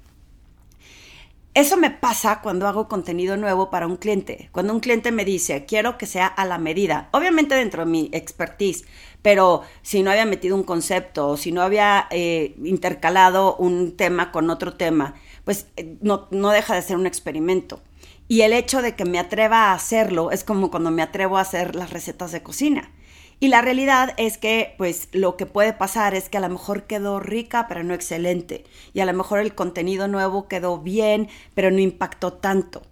Eso 1.54 1.78
me 1.78 1.92
pasa 1.92 2.40
cuando 2.42 2.66
hago 2.68 2.88
contenido 2.88 3.38
nuevo 3.38 3.70
para 3.70 3.86
un 3.86 3.98
cliente. 3.98 4.50
Cuando 4.54 4.74
un 4.74 4.80
cliente 4.80 5.12
me 5.12 5.26
dice, 5.26 5.66
quiero 5.66 6.00
que 6.00 6.08
sea 6.08 6.26
a 6.26 6.46
la 6.46 6.58
medida, 6.58 7.10
obviamente 7.12 7.54
dentro 7.54 7.86
de 7.86 7.92
mi 7.92 8.10
expertise, 8.14 8.86
pero 9.22 9.62
si 9.82 10.04
no 10.04 10.12
había 10.12 10.26
metido 10.26 10.56
un 10.56 10.64
concepto 10.64 11.30
o 11.30 11.38
si 11.38 11.52
no 11.52 11.62
había 11.62 12.08
eh, 12.12 12.56
intercalado 12.64 13.56
un 13.58 13.96
tema 13.96 14.32
con 14.32 14.50
otro 14.50 14.74
tema, 14.74 15.16
pues 15.46 15.68
eh, 15.78 15.98
no, 16.02 16.28
no 16.32 16.50
deja 16.50 16.76
de 16.76 16.82
ser 16.82 16.98
un 16.98 17.08
experimento. 17.08 17.82
Y 18.28 18.42
el 18.42 18.54
hecho 18.54 18.82
de 18.82 18.96
que 18.96 19.06
me 19.06 19.20
atreva 19.20 19.66
a 19.66 19.74
hacerlo 19.74 20.32
es 20.32 20.44
como 20.44 20.72
cuando 20.72 20.90
me 20.90 21.02
atrevo 21.02 21.38
a 21.38 21.42
hacer 21.42 21.76
las 21.76 21.92
recetas 21.92 22.32
de 22.32 22.42
cocina. 22.42 22.92
Y 23.42 23.48
la 23.48 23.62
realidad 23.62 24.14
es 24.18 24.38
que, 24.38 24.76
pues, 24.78 25.10
lo 25.14 25.36
que 25.36 25.48
puede 25.48 25.74
pasar 25.74 26.14
es 26.14 26.30
que 26.30 26.38
a 26.38 26.42
lo 26.42 26.48
mejor 26.48 26.84
quedó 26.84 27.20
rica, 27.20 27.66
pero 27.68 27.84
no 27.84 27.96
excelente. 27.96 28.66
Y 28.94 29.00
a 29.00 29.06
lo 29.06 29.14
mejor 29.14 29.40
el 29.40 29.56
contenido 29.56 30.08
nuevo 30.08 30.48
quedó 30.48 30.78
bien, 30.78 31.28
pero 31.56 31.72
no 31.72 31.80
impactó 31.80 32.34
tanto. 32.34 32.84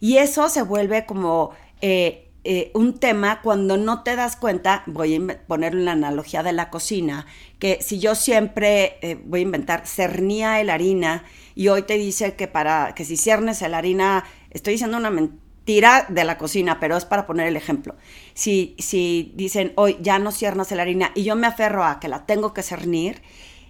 Y 0.00 0.16
eso 0.16 0.48
se 0.48 0.62
vuelve 0.62 1.04
como 1.04 1.50
eh, 1.82 2.27
eh, 2.44 2.70
un 2.74 2.98
tema 2.98 3.40
cuando 3.42 3.76
no 3.76 4.02
te 4.02 4.16
das 4.16 4.36
cuenta, 4.36 4.82
voy 4.86 5.16
a 5.16 5.46
poner 5.46 5.76
una 5.76 5.92
analogía 5.92 6.42
de 6.42 6.52
la 6.52 6.70
cocina, 6.70 7.26
que 7.58 7.78
si 7.82 7.98
yo 7.98 8.14
siempre, 8.14 8.98
eh, 9.02 9.20
voy 9.24 9.40
a 9.40 9.42
inventar, 9.42 9.86
cernía 9.86 10.60
el 10.60 10.70
harina 10.70 11.24
y 11.54 11.68
hoy 11.68 11.82
te 11.82 11.98
dice 11.98 12.34
que 12.34 12.48
para 12.48 12.94
que 12.94 13.04
si 13.04 13.16
ciernes 13.16 13.62
el 13.62 13.74
harina, 13.74 14.24
estoy 14.50 14.74
diciendo 14.74 14.96
una 14.96 15.10
mentira 15.10 15.48
tira 15.68 16.06
de 16.08 16.24
la 16.24 16.38
cocina, 16.38 16.80
pero 16.80 16.96
es 16.96 17.04
para 17.04 17.26
poner 17.26 17.46
el 17.46 17.54
ejemplo. 17.54 17.94
Si, 18.32 18.74
si 18.78 19.34
dicen, 19.36 19.74
hoy 19.76 19.98
ya 20.00 20.18
no 20.18 20.32
ciernas 20.32 20.70
la 20.72 20.80
harina 20.80 21.12
y 21.14 21.24
yo 21.24 21.36
me 21.36 21.46
aferro 21.46 21.84
a 21.84 22.00
que 22.00 22.08
la 22.08 22.24
tengo 22.24 22.54
que 22.54 22.62
cernir 22.62 23.20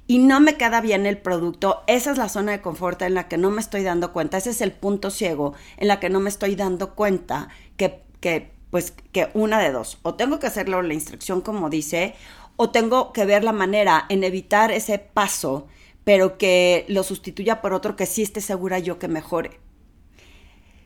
y 0.07 0.19
no 0.19 0.39
me 0.39 0.57
queda 0.57 0.81
bien 0.81 1.07
el 1.07 1.19
producto, 1.19 1.83
esa 1.89 2.13
es 2.13 2.17
la 2.19 2.29
zona 2.29 2.53
de 2.53 2.61
confort 2.61 3.03
en 3.03 3.15
la 3.15 3.27
que 3.27 3.37
no 3.37 3.51
me 3.51 3.61
estoy 3.61 3.83
dando 3.83 4.13
cuenta, 4.13 4.37
ese 4.39 4.51
es 4.51 4.61
el 4.61 4.71
punto 4.71 5.11
ciego 5.11 5.55
en 5.77 5.89
la 5.89 5.99
que 5.99 6.09
no 6.09 6.21
me 6.21 6.31
estoy 6.31 6.55
dando 6.55 6.95
cuenta 6.95 7.49
que, 7.77 8.05
que 8.21 8.53
pues 8.71 8.93
que 9.13 9.31
una 9.35 9.59
de 9.61 9.73
dos, 9.73 9.99
o 10.03 10.15
tengo 10.15 10.39
que 10.39 10.47
hacerlo 10.47 10.83
la 10.83 10.95
instrucción 10.95 11.41
como 11.41 11.71
dice, 11.71 12.15
o 12.57 12.71
tengo 12.71 13.13
que 13.13 13.25
ver 13.25 13.45
la 13.45 13.53
manera 13.53 14.05
en 14.09 14.25
evitar 14.25 14.71
ese 14.71 14.99
paso, 14.99 15.69
pero 16.05 16.39
que 16.39 16.85
lo 16.89 17.03
sustituya 17.03 17.61
por 17.61 17.73
otro 17.73 17.97
que 17.97 18.07
sí 18.07 18.23
esté 18.23 18.41
segura 18.41 18.79
yo 18.79 18.99
que 18.99 19.09
mejore. 19.09 19.61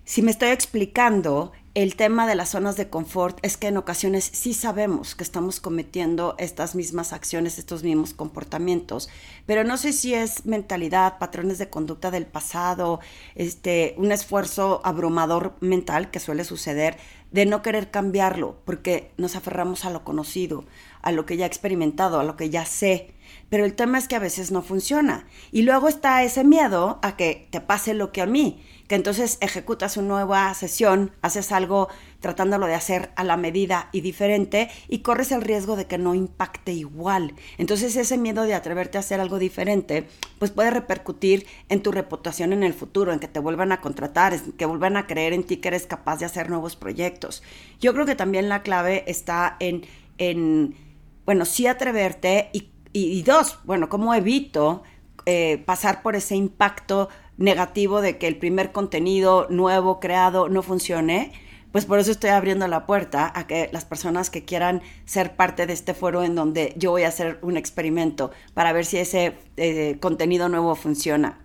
Si 0.05 0.21
me 0.21 0.31
estoy 0.31 0.51
explicando, 0.51 1.53
el 1.75 1.97
tema 1.97 2.26
de 2.26 2.35
las 2.35 2.50
zonas 2.50 2.76
de 2.76 2.91
confort 2.91 3.38
es 3.43 3.57
que 3.57 3.69
en 3.69 3.79
ocasiones 3.79 4.25
sí 4.25 4.52
sabemos 4.52 5.14
que 5.14 5.25
estamos 5.25 5.59
cometiendo 5.59 6.35
estas 6.38 6.75
mismas 6.75 7.14
acciones, 7.14 7.59
estos 7.59 7.83
mismos 7.83 8.12
comportamientos, 8.12 9.09
pero 9.47 9.64
no 9.64 9.79
sé 9.79 9.95
si 9.95 10.12
es 10.12 10.45
mentalidad, 10.45 11.19
patrones 11.19 11.57
de 11.57 11.71
conducta 11.71 12.11
del 12.11 12.26
pasado, 12.26 13.00
este, 13.35 13.95
un 13.97 14.12
esfuerzo 14.12 14.83
abrumador 14.85 15.55
mental 15.61 16.11
que 16.11 16.21
suele 16.21 16.45
suceder 16.45 16.99
de 17.31 17.47
no 17.47 17.62
querer 17.62 17.91
cambiarlo, 17.91 18.59
porque 18.67 19.11
nos 19.17 19.35
aferramos 19.35 19.87
a 19.87 19.91
lo 19.91 20.05
conocido, 20.05 20.67
a 21.02 21.12
lo 21.12 21.26
que 21.26 21.37
ya 21.37 21.44
he 21.44 21.49
experimentado, 21.49 22.21
a 22.21 22.25
lo 22.25 22.37
que 22.37 22.50
ya 22.50 22.64
sé. 22.64 23.14
Pero 23.49 23.64
el 23.64 23.75
tema 23.75 23.99
es 23.99 24.09
que 24.09 24.16
a 24.16 24.21
veces 24.21 24.50
no 24.50 24.62
funciona. 24.62 25.26
Y 25.50 25.62
luego 25.62 25.88
está 25.88 26.23
ese 26.23 26.44
miedo 26.44 26.99
a 27.02 27.16
que 27.16 27.49
te 27.50 27.61
pase 27.61 27.94
lo 27.94 28.12
que 28.12 28.23
a 28.23 28.26
mí 28.26 28.62
que 28.92 28.97
entonces 28.97 29.38
ejecutas 29.40 29.97
una 29.97 30.09
nueva 30.09 30.52
sesión, 30.52 31.12
haces 31.23 31.50
algo 31.50 31.88
tratándolo 32.21 32.66
de 32.66 32.75
hacer 32.75 33.11
a 33.16 33.25
la 33.25 33.38
medida 33.38 33.88
y 33.90 34.02
diferente 34.02 34.68
y 34.87 34.99
corres 34.99 35.32
el 35.32 35.40
riesgo 35.40 35.76
de 35.76 35.87
que 35.87 35.97
no 35.97 36.14
impacte 36.14 36.73
igual. 36.73 37.35
Entonces 37.56 37.97
ese 37.97 38.18
miedo 38.18 38.42
de 38.42 38.52
atreverte 38.52 38.99
a 38.99 39.00
hacer 39.00 39.18
algo 39.18 39.38
diferente, 39.38 40.09
pues 40.38 40.50
puede 40.50 40.71
repercutir 40.71 41.47
en 41.71 41.82
tu 41.82 41.90
reputación 41.90 42.52
en 42.52 42.62
el 42.62 42.75
futuro, 42.75 43.14
en 43.14 43.18
que 43.18 43.28
te 43.28 43.40
vuelvan 43.40 43.73
a 43.73 43.80
contratar, 43.80 44.35
en 44.35 44.52
que 44.52 44.66
vuelvan 44.66 44.99
a 44.99 45.06
creer 45.06 45.32
en 45.32 45.44
ti 45.44 45.56
que 45.56 45.68
eres 45.68 45.87
capaz 45.87 46.18
de 46.18 46.26
hacer 46.26 46.50
nuevos 46.50 46.76
proyectos. 46.76 47.42
Yo 47.80 47.94
creo 47.94 48.04
que 48.04 48.14
también 48.14 48.50
la 48.50 48.62
clave 48.62 49.04
está 49.06 49.56
en, 49.59 49.87
en 50.18 50.76
bueno, 51.25 51.45
sí 51.45 51.67
atreverte 51.67 52.50
y, 52.93 53.23
dos, 53.23 53.59
bueno, 53.64 53.88
¿cómo 53.88 54.14
evito 54.14 54.83
eh, 55.25 55.62
pasar 55.64 56.02
por 56.02 56.17
ese 56.17 56.37
impacto 56.37 57.09
negativo 57.37 58.00
de 58.00 58.19
que 58.19 58.29
el 58.29 58.37
primer 58.37 58.73
contenido 58.73 59.47
nuevo 59.50 60.00
creado 60.00 60.49
no 60.49 60.62
funcione, 60.62 61.33
pues 61.73 61.87
por 61.87 61.99
eso 61.99 62.11
estoy 62.11 62.31
abriendo 62.31 62.69
la 62.69 62.87
puerta 62.87 63.33
a 63.35 63.47
que 63.47 63.71
las 63.73 63.85
personas 63.85 64.31
que 64.31 64.45
quieran 64.45 64.83
ser 65.07 65.37
parte 65.37 65.67
de 65.67 65.73
este 65.73 65.95
foro 65.95 66.23
en 66.23 66.35
donde 66.35 66.75
yo 66.76 66.91
voy 66.91 67.05
a 67.05 67.09
hacer 67.09 67.38
un 67.43 67.57
experimento 67.57 68.31
para 68.52 68.73
ver 68.73 68.85
si 68.85 68.99
ese 68.99 69.38
eh, 69.57 69.97
contenido 70.00 70.49
nuevo 70.50 70.75
funciona 70.75 71.38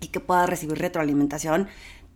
y 0.00 0.08
que 0.08 0.20
pueda 0.20 0.46
recibir 0.46 0.78
retroalimentación, 0.78 1.68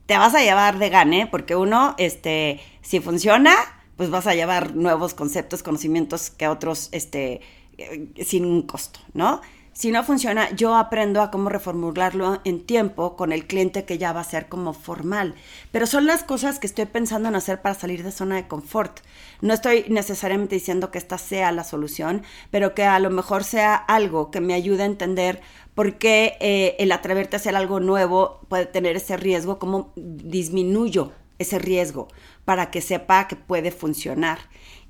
te 0.06 0.16
vas 0.16 0.34
a 0.34 0.40
llevar 0.40 0.78
de 0.78 0.88
gane, 0.88 1.26
porque 1.26 1.56
uno, 1.56 1.94
este, 1.98 2.60
si 2.80 3.00
funciona, 3.00 3.54
pues 3.98 4.10
vas 4.10 4.28
a 4.28 4.34
llevar 4.34 4.76
nuevos 4.76 5.12
conceptos, 5.12 5.62
conocimientos 5.62 6.30
que 6.30 6.46
otros, 6.48 6.88
este, 6.92 7.40
eh, 7.76 8.08
sin 8.24 8.46
un 8.46 8.62
costo, 8.62 9.00
¿no? 9.12 9.42
Si 9.72 9.92
no 9.92 10.02
funciona, 10.02 10.50
yo 10.56 10.74
aprendo 10.74 11.20
a 11.20 11.30
cómo 11.30 11.50
reformularlo 11.50 12.40
en 12.44 12.64
tiempo 12.64 13.16
con 13.16 13.32
el 13.32 13.46
cliente 13.46 13.84
que 13.84 13.98
ya 13.98 14.12
va 14.12 14.20
a 14.20 14.24
ser 14.24 14.48
como 14.48 14.72
formal. 14.72 15.36
Pero 15.70 15.86
son 15.86 16.06
las 16.06 16.24
cosas 16.24 16.58
que 16.58 16.66
estoy 16.66 16.86
pensando 16.86 17.28
en 17.28 17.36
hacer 17.36 17.62
para 17.62 17.76
salir 17.76 18.02
de 18.02 18.10
zona 18.10 18.36
de 18.36 18.48
confort. 18.48 19.00
No 19.40 19.54
estoy 19.54 19.84
necesariamente 19.88 20.56
diciendo 20.56 20.90
que 20.90 20.98
esta 20.98 21.16
sea 21.16 21.52
la 21.52 21.62
solución, 21.62 22.22
pero 22.50 22.74
que 22.74 22.84
a 22.84 22.98
lo 22.98 23.10
mejor 23.10 23.44
sea 23.44 23.76
algo 23.76 24.32
que 24.32 24.40
me 24.40 24.54
ayude 24.54 24.82
a 24.82 24.86
entender 24.86 25.40
por 25.76 25.98
qué 25.98 26.36
eh, 26.40 26.74
el 26.80 26.90
atreverte 26.90 27.36
a 27.36 27.38
hacer 27.38 27.54
algo 27.54 27.78
nuevo 27.78 28.40
puede 28.48 28.66
tener 28.66 28.96
ese 28.96 29.16
riesgo, 29.16 29.60
cómo 29.60 29.92
disminuyo 29.94 31.12
ese 31.38 31.58
riesgo 31.58 32.08
para 32.44 32.70
que 32.70 32.80
sepa 32.80 33.28
que 33.28 33.36
puede 33.36 33.70
funcionar. 33.70 34.38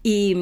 Y, 0.02 0.36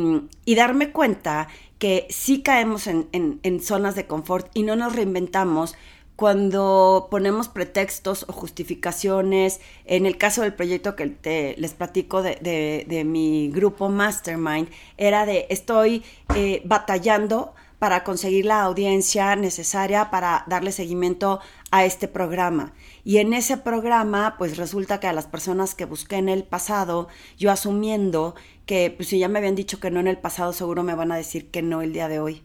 y 0.45 0.55
darme 0.55 0.93
cuenta 0.93 1.49
que 1.79 2.07
sí 2.11 2.43
caemos 2.43 2.87
en, 2.87 3.61
zonas 3.61 3.95
de 3.95 4.07
confort 4.07 4.51
y 4.55 4.63
no 4.63 4.77
nos 4.77 4.95
reinventamos 4.95 5.75
cuando 6.15 7.09
ponemos 7.11 7.49
pretextos 7.49 8.25
o 8.29 8.33
justificaciones. 8.33 9.61
En 9.85 10.07
el 10.07 10.17
caso 10.17 10.43
del 10.43 10.55
proyecto 10.55 10.97
que 10.97 11.07
te, 11.09 11.55
les 11.59 11.75
platico 11.75 12.23
de, 12.23 13.03
mi 13.07 13.51
grupo 13.51 13.91
Mastermind, 13.91 14.69
era 14.97 15.27
de 15.27 15.47
estoy 15.51 16.03
eh, 16.35 16.63
batallando 16.65 17.55
para 17.79 18.05
conseguir 18.05 18.47
la 18.47 18.63
audiencia 18.63 19.37
necesaria 19.37 20.11
para 20.11 20.45
darle 20.47 20.73
seguimiento 20.73 21.41
a 21.71 21.85
este 21.85 22.09
programa. 22.09 22.73
Y 23.05 23.19
en 23.19 23.35
ese 23.35 23.57
programa, 23.57 24.37
pues 24.39 24.57
resulta 24.57 24.99
que 25.01 25.07
a 25.07 25.13
las 25.13 25.27
personas 25.27 25.75
que 25.75 25.85
busqué 25.85 26.17
en 26.17 26.29
el 26.29 26.45
pasado, 26.45 27.09
yo 27.37 27.51
asumiendo 27.51 28.35
que 28.65 28.91
pues, 28.91 29.09
si 29.09 29.19
ya 29.19 29.29
me 29.29 29.39
habían 29.39 29.55
dicho 29.55 29.79
que 29.79 29.91
no 29.91 30.01
en 30.01 30.09
el 30.09 30.19
pasado, 30.19 30.53
seguro 30.53 30.83
me 30.83 30.95
van 30.95 31.13
a 31.13 31.17
decir 31.17 31.51
que 31.51 31.63
no 31.63 31.83
el 31.83 31.93
día 31.93 32.09
de 32.09 32.21
hoy. 32.21 32.43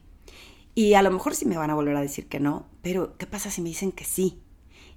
Y 0.75 0.93
a 0.93 1.01
lo 1.01 1.11
mejor 1.11 1.35
sí 1.35 1.45
me 1.45 1.57
van 1.57 1.69
a 1.69 1.75
volver 1.75 1.95
a 1.95 2.01
decir 2.01 2.27
que 2.27 2.39
no, 2.39 2.67
pero 2.81 3.17
¿qué 3.17 3.25
pasa 3.25 3.51
si 3.51 3.61
me 3.61 3.69
dicen 3.69 3.91
que 3.91 4.05
sí? 4.05 4.41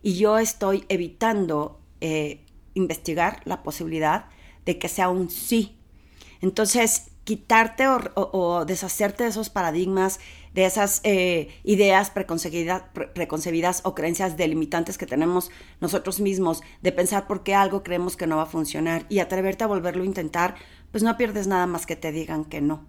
Y 0.03 0.17
yo 0.17 0.39
estoy 0.39 0.85
evitando 0.89 1.81
eh, 2.01 2.45
investigar 2.75 3.41
la 3.45 3.63
posibilidad 3.63 4.27
de 4.65 4.79
que 4.79 4.89
sea 4.89 5.09
un 5.09 5.31
sí. 5.31 5.77
Entonces, 6.41 7.11
quitarte 7.25 7.87
o, 7.89 8.65
deshacerte 8.67 9.25
de 9.25 9.31
esos 9.31 9.51
paradigmas, 9.51 10.21
de 10.53 10.67
esas 10.67 11.01
eh, 11.05 11.49
ideas 11.65 12.11
preconcebidas, 12.11 12.83
preconcebidas 13.15 13.81
o 13.85 13.95
creencias 13.95 14.37
delimitantes 14.37 14.99
que 14.99 15.07
tenemos 15.07 15.51
nosotros 15.81 16.21
mismos, 16.21 16.63
de 16.83 16.93
pensar 16.93 17.27
por 17.27 17.43
qué 17.43 17.55
algo 17.55 17.83
creemos 17.83 18.17
que 18.17 18.27
no 18.27 18.37
va 18.37 18.43
a 18.43 18.47
funcionar 18.47 19.07
y 19.09 19.19
atreverte 19.19 19.65
a 19.65 19.69
volverlo 19.69 20.03
a 20.03 20.07
intentar, 20.07 20.55
pues 20.93 21.03
no 21.03 21.17
pierdes 21.17 21.47
nada 21.47 21.67
más 21.67 21.87
que 21.87 21.97
te 21.97 22.13
digan 22.13 22.45
que 22.45 22.61
no. 22.61 22.87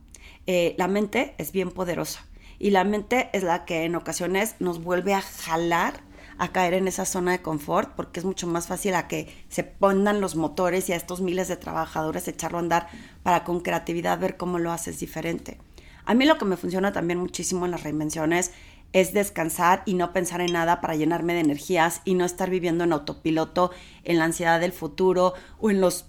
Eh, 0.48 0.76
la 0.78 0.88
mente 0.88 1.34
es 1.38 1.52
bien 1.52 1.72
poderosa 1.72 2.26
y 2.60 2.72
la 2.72 2.84
mente 2.84 3.30
es 3.34 3.44
la 3.44 3.66
que 3.66 3.84
en 3.84 3.96
ocasiones 3.96 4.56
nos 4.60 4.84
vuelve 4.84 5.14
a 5.14 5.22
jalar 5.22 6.02
a 6.38 6.52
caer 6.52 6.74
en 6.74 6.88
esa 6.88 7.06
zona 7.06 7.32
de 7.32 7.42
confort 7.42 7.96
porque 7.96 8.20
es 8.20 8.26
mucho 8.26 8.48
más 8.48 8.68
fácil 8.68 8.96
a 8.96 9.08
que 9.08 9.34
se 9.50 9.64
pongan 9.64 10.22
los 10.22 10.36
motores 10.36 10.90
y 10.90 10.94
a 10.94 10.96
estos 10.96 11.22
miles 11.22 11.48
de 11.48 11.58
trabajadores 11.58 12.28
echarlo 12.28 12.58
a 12.58 12.62
andar 12.62 12.88
para 13.24 13.44
con 13.44 13.62
creatividad 13.62 14.20
ver 14.20 14.38
cómo 14.38 14.60
lo 14.60 14.72
haces 14.72 15.00
diferente. 15.00 15.58
A 16.06 16.14
mí 16.14 16.26
lo 16.26 16.38
que 16.38 16.46
me 16.46 16.58
funciona 16.58 16.92
también 16.92 17.20
muchísimo 17.20 17.66
en 17.66 17.72
las 17.72 17.84
reinvenciones 17.84 18.52
es 18.94 19.14
descansar 19.14 19.84
y 19.86 19.96
no 19.96 20.14
pensar 20.14 20.40
en 20.42 20.54
nada 20.54 20.80
para 20.80 20.96
llenarme 20.96 21.34
de 21.34 21.42
energías 21.42 22.02
y 22.06 22.14
no 22.14 22.24
estar 22.24 22.50
viviendo 22.50 22.84
en 22.84 22.94
autopiloto, 22.94 23.72
en 24.04 24.20
la 24.20 24.26
ansiedad 24.26 24.60
del 24.60 24.72
futuro 24.72 25.34
o 25.60 25.70
en 25.70 25.82
los 25.82 26.06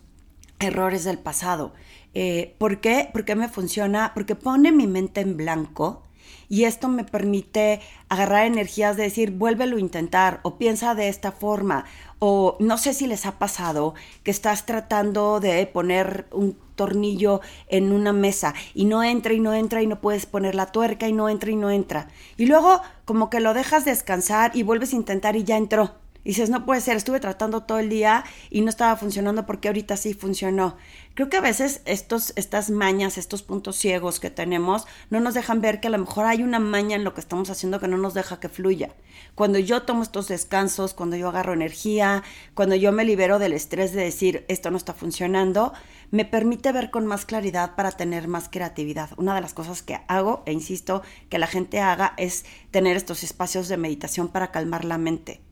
errores 0.61 1.05
del 1.05 1.19
pasado. 1.19 1.73
Eh, 2.15 2.55
¿Por 2.59 2.81
qué? 2.81 3.11
Porque 3.13 3.35
me 3.35 3.49
funciona, 3.49 4.13
porque 4.15 4.37
pone 4.37 4.73
mi 4.73 4.87
mente 4.87 5.21
en 5.21 5.37
blanco 5.37 6.06
y 6.49 6.65
esto 6.65 6.89
me 6.89 7.05
permite 7.05 7.81
agarrar 8.09 8.47
energías 8.47 8.97
de 8.97 9.05
decir, 9.05 9.31
vuélvelo 9.31 9.77
a 9.77 9.81
intentar 9.81 10.41
o 10.43 10.57
piensa 10.57 10.95
de 10.95 11.09
esta 11.09 11.33
forma 11.33 11.85
o 12.19 12.57
no 12.61 12.79
sé 12.79 12.95
si 12.95 13.07
les 13.07 13.27
ha 13.27 13.39
pasado 13.39 13.95
que 14.23 14.31
estás 14.31 14.65
tratando 14.67 15.41
de 15.41 15.67
poner 15.67 16.27
un 16.33 16.57
tornillo 16.77 17.41
en 17.69 17.93
una 17.93 18.13
mesa 18.13 18.55
y 18.75 18.85
no 18.85 19.03
entra 19.03 19.33
y 19.33 19.41
no 19.41 19.55
entra 19.55 19.83
y 19.83 19.87
no 19.87 20.01
puedes 20.01 20.27
poner 20.27 20.55
la 20.55 20.67
tuerca 20.67 21.09
y 21.09 21.13
no 21.13 21.29
entra 21.29 21.51
y 21.51 21.57
no 21.57 21.71
entra. 21.71 22.09
Y 22.37 22.47
luego 22.47 22.81
como 23.05 23.31
que 23.31 23.41
lo 23.41 23.55
dejas 23.55 23.85
descansar 23.85 24.53
y 24.55 24.63
vuelves 24.63 24.93
a 24.93 24.97
intentar 24.97 25.37
y 25.37 25.45
ya 25.45 25.57
entró. 25.57 25.95
Dices, 26.27 26.51
no 26.51 26.67
puede 26.67 26.81
ser, 26.81 26.97
estuve 26.97 27.21
tratando 27.21 27.63
todo 27.63 27.79
el 27.79 27.89
día 27.89 28.25
y 28.51 28.63
no 28.63 28.69
estaba 28.69 28.97
funcionando 28.97 29.47
porque 29.47 29.69
ahorita 29.69 29.97
sí 29.97 30.13
funcionó. 30.13 30.77
Creo 31.15 31.29
que 31.29 31.37
a 31.37 31.41
veces 31.41 31.83
estos, 31.85 32.33
estas 32.35 32.69
mañas, 32.69 33.17
estos 33.17 33.45
puntos 33.45 33.77
ciegos 33.77 34.19
que 34.19 34.29
tenemos, 34.29 34.89
no 35.09 35.21
nos 35.21 35.35
dejan 35.35 35.61
ver 35.61 35.79
que 35.79 35.87
a 35.87 35.93
lo 35.93 35.99
mejor 35.99 36.25
hay 36.25 36.43
una 36.43 36.59
maña 36.59 36.97
en 36.97 37.05
lo 37.05 37.15
que 37.15 37.21
estamos 37.21 37.49
haciendo 37.49 37.79
que 37.79 37.87
no 37.87 37.97
nos 37.97 38.13
deja 38.13 38.41
que 38.41 38.49
fluya. 38.49 38.93
Cuando 39.37 39.61
yo 39.61 39.83
tomo 39.85 40.03
estos 40.03 40.27
descansos, 40.27 40.95
cuando 40.95 41.15
yo 41.15 41.29
agarro 41.29 41.53
energía, 41.53 42.25
cuando 42.55 42.75
yo 42.75 42.91
me 42.91 43.05
libero 43.05 43.39
del 43.39 43.53
estrés 43.53 43.93
de 43.93 44.03
decir, 44.03 44.45
esto 44.49 44.73
no 44.73 44.79
está 44.79 44.95
funcionando, 44.95 45.75
me 46.11 46.25
permite 46.25 46.73
ver 46.73 46.91
con 46.91 47.07
más 47.07 47.25
claridad 47.25 47.77
para 47.77 47.93
tener 47.93 48.27
más 48.27 48.49
creatividad. 48.49 49.11
Una 49.17 49.37
de 49.37 49.43
las 49.43 49.55
cosas 49.55 49.85
que 49.85 50.01
hago, 50.09 50.43
e 50.45 50.53
insisto, 50.53 51.03
que 51.29 51.39
la 51.39 51.47
gente 51.47 51.79
haga 51.79 52.15
es 52.17 52.47
tener 52.73 52.97
estos 52.97 53.23
espacios 53.23 53.69
de 53.69 53.77
meditación 53.77 54.27
para 54.27 54.51
calmar 54.51 54.85
la 54.85 54.99
mente 54.99 55.46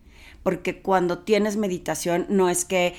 porque 0.44 0.82
cuando 0.82 1.20
tienes 1.20 1.56
meditación 1.56 2.26
no 2.28 2.48
es 2.48 2.64
que 2.64 2.94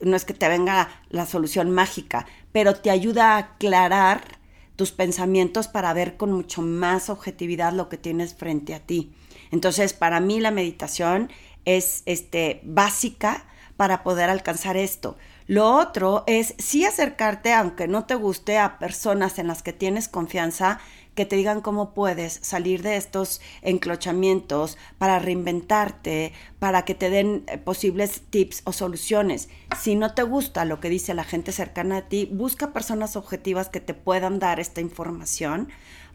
no 0.00 0.16
es 0.16 0.24
que 0.24 0.34
te 0.34 0.48
venga 0.48 0.88
la 1.10 1.26
solución 1.26 1.70
mágica, 1.70 2.26
pero 2.50 2.74
te 2.74 2.90
ayuda 2.90 3.34
a 3.34 3.38
aclarar 3.38 4.38
tus 4.74 4.90
pensamientos 4.90 5.68
para 5.68 5.92
ver 5.92 6.16
con 6.16 6.32
mucho 6.32 6.62
más 6.62 7.08
objetividad 7.08 7.72
lo 7.72 7.88
que 7.88 7.98
tienes 7.98 8.34
frente 8.34 8.74
a 8.74 8.80
ti. 8.80 9.12
Entonces, 9.50 9.92
para 9.92 10.20
mí 10.20 10.40
la 10.40 10.50
meditación 10.50 11.30
es 11.64 12.02
este 12.06 12.60
básica 12.64 13.46
para 13.76 14.02
poder 14.02 14.30
alcanzar 14.30 14.76
esto. 14.76 15.16
Lo 15.46 15.76
otro 15.76 16.24
es 16.26 16.54
sí 16.58 16.84
acercarte, 16.84 17.52
aunque 17.52 17.88
no 17.88 18.04
te 18.06 18.14
guste, 18.14 18.58
a 18.58 18.78
personas 18.78 19.38
en 19.38 19.48
las 19.48 19.62
que 19.62 19.72
tienes 19.72 20.08
confianza 20.08 20.80
que 21.16 21.26
te 21.26 21.34
digan 21.34 21.62
cómo 21.62 21.94
puedes 21.94 22.38
salir 22.42 22.82
de 22.82 22.96
estos 22.96 23.40
enclochamientos 23.62 24.78
para 24.98 25.18
reinventarte, 25.18 26.32
para 26.60 26.84
que 26.84 26.94
te 26.94 27.10
den 27.10 27.42
eh, 27.48 27.58
posibles 27.58 28.22
tips 28.30 28.62
o 28.64 28.72
soluciones. 28.72 29.48
Si 29.80 29.96
no 29.96 30.14
te 30.14 30.22
gusta 30.22 30.64
lo 30.64 30.78
que 30.78 30.90
dice 30.90 31.14
la 31.14 31.24
gente 31.24 31.50
cercana 31.50 31.96
a 31.96 32.08
ti, 32.08 32.28
busca 32.30 32.72
personas 32.72 33.16
objetivas 33.16 33.70
que 33.70 33.80
te 33.80 33.94
puedan 33.94 34.38
dar 34.38 34.60
esta 34.60 34.80
información 34.80 35.68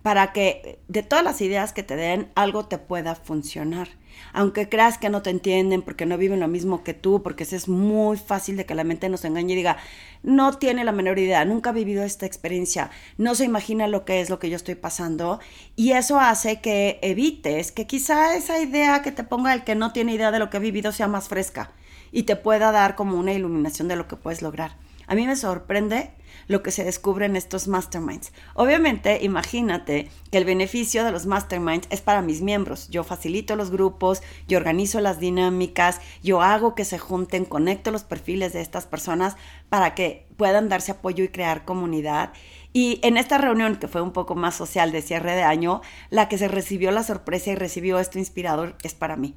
para 0.03 0.33
que 0.33 0.79
de 0.87 1.03
todas 1.03 1.23
las 1.23 1.41
ideas 1.41 1.73
que 1.73 1.83
te 1.83 1.95
den 1.95 2.31
algo 2.35 2.65
te 2.65 2.77
pueda 2.77 3.15
funcionar. 3.15 3.89
Aunque 4.33 4.69
creas 4.69 4.97
que 4.97 5.09
no 5.09 5.21
te 5.21 5.29
entienden 5.29 5.81
porque 5.81 6.05
no 6.05 6.17
viven 6.17 6.39
lo 6.39 6.47
mismo 6.47 6.83
que 6.83 6.93
tú, 6.93 7.23
porque 7.23 7.43
es 7.43 7.67
muy 7.67 8.17
fácil 8.17 8.57
de 8.57 8.65
que 8.65 8.75
la 8.75 8.83
mente 8.83 9.09
nos 9.09 9.25
engañe 9.25 9.53
y 9.53 9.57
diga, 9.57 9.77
no 10.23 10.57
tiene 10.57 10.83
la 10.83 10.91
menor 10.91 11.17
idea, 11.19 11.45
nunca 11.45 11.69
ha 11.71 11.73
vivido 11.73 12.03
esta 12.03 12.25
experiencia, 12.25 12.91
no 13.17 13.35
se 13.35 13.45
imagina 13.45 13.87
lo 13.87 14.05
que 14.05 14.21
es 14.21 14.29
lo 14.29 14.39
que 14.39 14.49
yo 14.49 14.55
estoy 14.55 14.75
pasando 14.75 15.39
y 15.75 15.91
eso 15.93 16.19
hace 16.19 16.61
que 16.61 16.99
evites 17.01 17.71
que 17.71 17.87
quizá 17.87 18.35
esa 18.35 18.59
idea 18.59 19.01
que 19.01 19.11
te 19.11 19.23
ponga 19.23 19.53
el 19.53 19.63
que 19.63 19.75
no 19.75 19.91
tiene 19.91 20.13
idea 20.13 20.31
de 20.31 20.39
lo 20.39 20.49
que 20.49 20.57
ha 20.57 20.61
vivido 20.61 20.91
sea 20.91 21.07
más 21.07 21.27
fresca 21.27 21.71
y 22.11 22.23
te 22.23 22.35
pueda 22.35 22.71
dar 22.71 22.95
como 22.95 23.17
una 23.17 23.33
iluminación 23.33 23.87
de 23.87 23.95
lo 23.95 24.07
que 24.07 24.17
puedes 24.17 24.41
lograr. 24.41 24.75
A 25.07 25.15
mí 25.15 25.27
me 25.27 25.35
sorprende 25.35 26.11
lo 26.47 26.63
que 26.63 26.71
se 26.71 26.83
descubre 26.83 27.25
en 27.25 27.35
estos 27.35 27.67
masterminds. 27.67 28.31
Obviamente, 28.55 29.19
imagínate 29.23 30.09
que 30.31 30.37
el 30.37 30.45
beneficio 30.45 31.03
de 31.03 31.11
los 31.11 31.25
masterminds 31.25 31.87
es 31.89 32.01
para 32.01 32.21
mis 32.21 32.41
miembros. 32.41 32.89
Yo 32.89 33.03
facilito 33.03 33.55
los 33.55 33.71
grupos, 33.71 34.21
yo 34.47 34.57
organizo 34.57 34.99
las 34.99 35.19
dinámicas, 35.19 36.01
yo 36.23 36.41
hago 36.41 36.75
que 36.75 36.85
se 36.85 36.99
junten, 36.99 37.45
conecto 37.45 37.91
los 37.91 38.03
perfiles 38.03 38.53
de 38.53 38.61
estas 38.61 38.85
personas 38.85 39.35
para 39.69 39.95
que 39.95 40.27
puedan 40.37 40.69
darse 40.69 40.93
apoyo 40.93 41.23
y 41.23 41.29
crear 41.29 41.65
comunidad. 41.65 42.33
Y 42.73 42.99
en 43.03 43.17
esta 43.17 43.37
reunión, 43.37 43.75
que 43.75 43.87
fue 43.87 44.01
un 44.01 44.11
poco 44.11 44.35
más 44.35 44.55
social 44.55 44.91
de 44.91 45.01
cierre 45.01 45.35
de 45.35 45.43
año, 45.43 45.81
la 46.09 46.29
que 46.29 46.37
se 46.37 46.47
recibió 46.47 46.91
la 46.91 47.03
sorpresa 47.03 47.51
y 47.51 47.55
recibió 47.55 47.99
esto 47.99 48.17
inspirador 48.17 48.77
es 48.83 48.93
para 48.93 49.17
mí. 49.17 49.35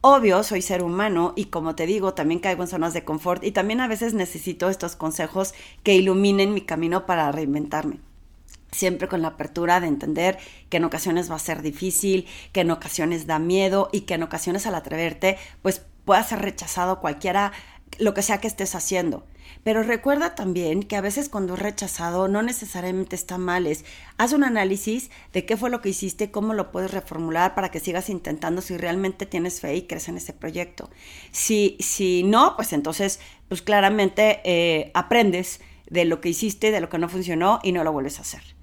Obvio, 0.00 0.42
soy 0.42 0.62
ser 0.62 0.82
humano 0.82 1.32
y 1.36 1.46
como 1.46 1.74
te 1.74 1.86
digo, 1.86 2.14
también 2.14 2.40
caigo 2.40 2.62
en 2.62 2.68
zonas 2.68 2.94
de 2.94 3.04
confort 3.04 3.42
y 3.42 3.50
también 3.50 3.80
a 3.80 3.88
veces 3.88 4.14
necesito 4.14 4.68
estos 4.68 4.94
consejos 4.94 5.54
que 5.82 5.94
iluminen 5.94 6.54
mi 6.54 6.60
camino 6.60 7.06
para 7.06 7.32
reinventarme 7.32 8.00
siempre 8.72 9.08
con 9.08 9.22
la 9.22 9.28
apertura 9.28 9.80
de 9.80 9.86
entender 9.86 10.38
que 10.68 10.76
en 10.76 10.84
ocasiones 10.84 11.30
va 11.30 11.36
a 11.36 11.40
ser 11.40 11.62
difícil, 11.62 12.26
que 12.52 12.60
en 12.60 12.70
ocasiones 12.70 13.26
da 13.26 13.38
miedo 13.38 13.88
y 13.92 14.02
que 14.02 14.14
en 14.14 14.22
ocasiones 14.22 14.66
al 14.66 14.74
atreverte, 14.74 15.38
pues 15.62 15.82
pueda 16.04 16.22
ser 16.22 16.40
rechazado 16.40 17.00
cualquiera, 17.00 17.52
lo 17.98 18.14
que 18.14 18.22
sea 18.22 18.38
que 18.38 18.48
estés 18.48 18.74
haciendo. 18.74 19.24
Pero 19.66 19.82
recuerda 19.82 20.36
también 20.36 20.84
que 20.84 20.94
a 20.94 21.00
veces 21.00 21.28
cuando 21.28 21.54
es 21.54 21.58
rechazado 21.58 22.28
no 22.28 22.40
necesariamente 22.40 23.16
está 23.16 23.36
mal, 23.36 23.66
es 23.66 23.84
haz 24.16 24.32
un 24.32 24.44
análisis 24.44 25.10
de 25.32 25.44
qué 25.44 25.56
fue 25.56 25.70
lo 25.70 25.80
que 25.80 25.88
hiciste, 25.88 26.30
cómo 26.30 26.54
lo 26.54 26.70
puedes 26.70 26.92
reformular 26.92 27.56
para 27.56 27.72
que 27.72 27.80
sigas 27.80 28.08
intentando 28.08 28.62
si 28.62 28.76
realmente 28.76 29.26
tienes 29.26 29.60
fe 29.60 29.74
y 29.74 29.82
crees 29.88 30.06
en 30.06 30.18
ese 30.18 30.32
proyecto. 30.32 30.88
Si, 31.32 31.76
si 31.80 32.22
no, 32.22 32.54
pues 32.54 32.72
entonces, 32.72 33.18
pues 33.48 33.60
claramente 33.60 34.40
eh, 34.44 34.92
aprendes 34.94 35.60
de 35.90 36.04
lo 36.04 36.20
que 36.20 36.28
hiciste, 36.28 36.70
de 36.70 36.80
lo 36.80 36.88
que 36.88 36.98
no 36.98 37.08
funcionó 37.08 37.58
y 37.64 37.72
no 37.72 37.82
lo 37.82 37.90
vuelves 37.90 38.20
a 38.20 38.22
hacer. 38.22 38.55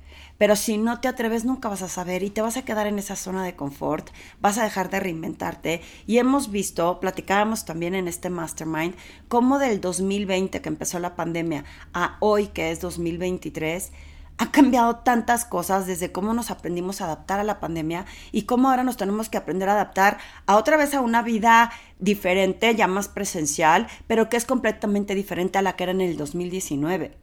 Pero 0.44 0.58
si 0.58 0.78
no 0.78 1.00
te 1.00 1.08
atreves, 1.08 1.46
nunca 1.46 1.70
vas 1.70 1.84
a 1.84 1.88
saber 1.88 2.22
y 2.22 2.30
te 2.30 2.42
vas 2.42 2.58
a 2.58 2.66
quedar 2.66 2.86
en 2.86 3.00
esa 3.00 3.16
zona 3.16 3.46
de 3.46 3.56
confort, 3.56 4.10
vas 4.42 4.58
a 4.58 4.66
dejar 4.66 4.90
de 4.90 5.00
reinventarte. 5.00 5.82
Y 6.06 6.18
hemos 6.18 6.52
visto, 6.52 7.00
platicábamos 7.00 7.64
también 7.64 7.96
en 7.96 8.10
este 8.10 8.30
mastermind, 8.30 8.94
cómo 9.30 9.58
del 9.58 9.80
2020 9.80 10.62
que 10.62 10.68
empezó 10.68 11.00
la 11.00 11.16
pandemia 11.16 11.64
a 11.94 12.18
hoy 12.20 12.48
que 12.48 12.72
es 12.72 12.82
2023, 12.82 13.94
ha 14.38 14.52
cambiado 14.52 14.98
tantas 14.98 15.46
cosas 15.46 15.88
desde 15.88 16.12
cómo 16.12 16.34
nos 16.34 16.52
aprendimos 16.52 17.00
a 17.00 17.06
adaptar 17.06 17.40
a 17.40 17.46
la 17.46 17.62
pandemia 17.62 18.06
y 18.34 18.42
cómo 18.42 18.70
ahora 18.70 18.84
nos 18.84 18.98
tenemos 18.98 19.30
que 19.30 19.38
aprender 19.38 19.70
a 19.70 19.76
adaptar 19.76 20.18
a 20.46 20.58
otra 20.58 20.76
vez 20.76 20.94
a 20.94 21.00
una 21.00 21.22
vida 21.22 21.72
diferente, 22.00 22.76
ya 22.76 22.88
más 22.88 23.08
presencial, 23.08 23.88
pero 24.08 24.28
que 24.28 24.36
es 24.36 24.44
completamente 24.44 25.16
diferente 25.16 25.58
a 25.58 25.62
la 25.62 25.78
que 25.78 25.84
era 25.84 25.94
en 25.94 26.02
el 26.02 26.18
2019. 26.18 27.18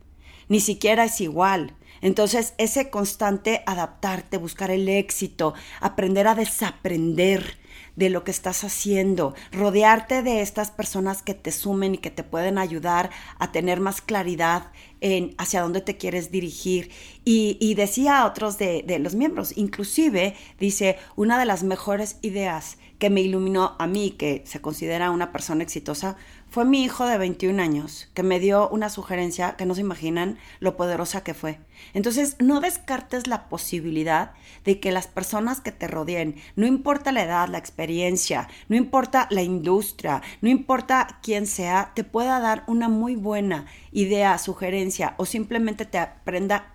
Ni 0.48 0.61
siquiera 0.61 1.04
es 1.04 1.20
igual. 1.20 1.74
Entonces, 2.00 2.54
ese 2.58 2.90
constante 2.90 3.62
adaptarte, 3.66 4.38
buscar 4.38 4.70
el 4.70 4.88
éxito, 4.88 5.54
aprender 5.80 6.26
a 6.28 6.34
desaprender 6.34 7.58
de 7.96 8.10
lo 8.10 8.24
que 8.24 8.30
estás 8.30 8.64
haciendo, 8.64 9.34
rodearte 9.52 10.22
de 10.22 10.40
estas 10.40 10.70
personas 10.70 11.22
que 11.22 11.34
te 11.34 11.52
sumen 11.52 11.94
y 11.94 11.98
que 11.98 12.10
te 12.10 12.22
pueden 12.22 12.56
ayudar 12.56 13.10
a 13.38 13.52
tener 13.52 13.80
más 13.80 14.00
claridad 14.00 14.70
en 15.00 15.34
hacia 15.38 15.62
dónde 15.62 15.80
te 15.80 15.96
quieres 15.96 16.30
dirigir. 16.30 16.90
Y, 17.24 17.74
decía 17.74 18.20
a 18.20 18.26
otros 18.26 18.58
de, 18.58 18.82
de 18.86 18.98
los 18.98 19.14
miembros, 19.14 19.56
inclusive 19.56 20.34
dice, 20.58 20.96
una 21.16 21.38
de 21.38 21.44
las 21.44 21.62
mejores 21.62 22.16
ideas 22.22 22.78
que 22.98 23.10
me 23.10 23.20
iluminó 23.20 23.76
a 23.78 23.86
mí, 23.86 24.10
que 24.10 24.42
se 24.46 24.60
considera 24.60 25.10
una 25.10 25.32
persona 25.32 25.62
exitosa, 25.62 26.16
fue 26.50 26.64
mi 26.64 26.82
hijo 26.82 27.06
de 27.06 27.16
21 27.16 27.62
años 27.62 28.08
que 28.12 28.22
me 28.22 28.40
dio 28.40 28.68
una 28.68 28.90
sugerencia 28.90 29.56
que 29.56 29.66
no 29.66 29.74
se 29.74 29.80
imaginan 29.80 30.38
lo 30.58 30.76
poderosa 30.76 31.22
que 31.22 31.34
fue. 31.34 31.58
Entonces, 31.94 32.36
no 32.40 32.60
descartes 32.60 33.26
la 33.26 33.48
posibilidad 33.48 34.32
de 34.64 34.80
que 34.80 34.92
las 34.92 35.06
personas 35.06 35.60
que 35.60 35.72
te 35.72 35.86
rodeen, 35.86 36.36
no 36.56 36.66
importa 36.66 37.12
la 37.12 37.22
edad, 37.22 37.48
la 37.48 37.58
experiencia, 37.58 38.48
no 38.68 38.76
importa 38.76 39.28
la 39.30 39.42
industria, 39.42 40.22
no 40.40 40.48
importa 40.48 41.20
quién 41.22 41.46
sea, 41.46 41.92
te 41.94 42.04
pueda 42.04 42.40
dar 42.40 42.64
una 42.66 42.88
muy 42.88 43.16
buena 43.16 43.66
idea, 43.92 44.36
sugerencia 44.38 45.14
o 45.16 45.26
simplemente 45.26 45.84
te 45.84 45.98
aprenda 45.98 46.74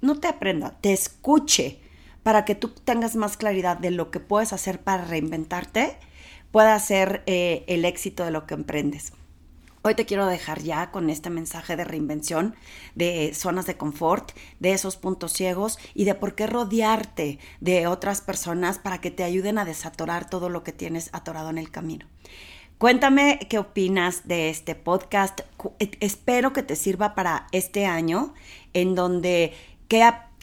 no 0.00 0.18
te 0.20 0.28
aprenda, 0.28 0.76
te 0.80 0.92
escuche 0.92 1.80
para 2.22 2.44
que 2.44 2.54
tú 2.54 2.68
tengas 2.68 3.16
más 3.16 3.36
claridad 3.36 3.78
de 3.78 3.90
lo 3.90 4.10
que 4.10 4.20
puedes 4.20 4.52
hacer 4.52 4.80
para 4.80 5.04
reinventarte, 5.04 5.96
pueda 6.50 6.78
ser 6.78 7.22
eh, 7.26 7.64
el 7.68 7.84
éxito 7.84 8.24
de 8.24 8.30
lo 8.30 8.46
que 8.46 8.54
emprendes. 8.54 9.12
Hoy 9.82 9.94
te 9.94 10.06
quiero 10.06 10.26
dejar 10.26 10.60
ya 10.60 10.90
con 10.90 11.08
este 11.08 11.30
mensaje 11.30 11.76
de 11.76 11.84
reinvención, 11.84 12.56
de 12.96 13.32
zonas 13.32 13.64
de 13.66 13.76
confort, 13.76 14.32
de 14.58 14.72
esos 14.72 14.96
puntos 14.96 15.32
ciegos 15.32 15.78
y 15.94 16.04
de 16.04 16.14
por 16.14 16.34
qué 16.34 16.46
rodearte 16.46 17.38
de 17.60 17.86
otras 17.86 18.20
personas 18.20 18.78
para 18.78 19.00
que 19.00 19.12
te 19.12 19.22
ayuden 19.22 19.56
a 19.56 19.64
desatorar 19.64 20.28
todo 20.28 20.48
lo 20.48 20.64
que 20.64 20.72
tienes 20.72 21.10
atorado 21.12 21.50
en 21.50 21.58
el 21.58 21.70
camino. 21.70 22.06
Cuéntame 22.78 23.38
qué 23.48 23.58
opinas 23.58 24.26
de 24.26 24.50
este 24.50 24.74
podcast. 24.74 25.40
E, 25.78 25.90
espero 26.00 26.52
que 26.52 26.62
te 26.62 26.76
sirva 26.76 27.14
para 27.14 27.46
este 27.52 27.86
año 27.86 28.34
en 28.72 28.94
donde 28.94 29.52
qué, 29.88 30.02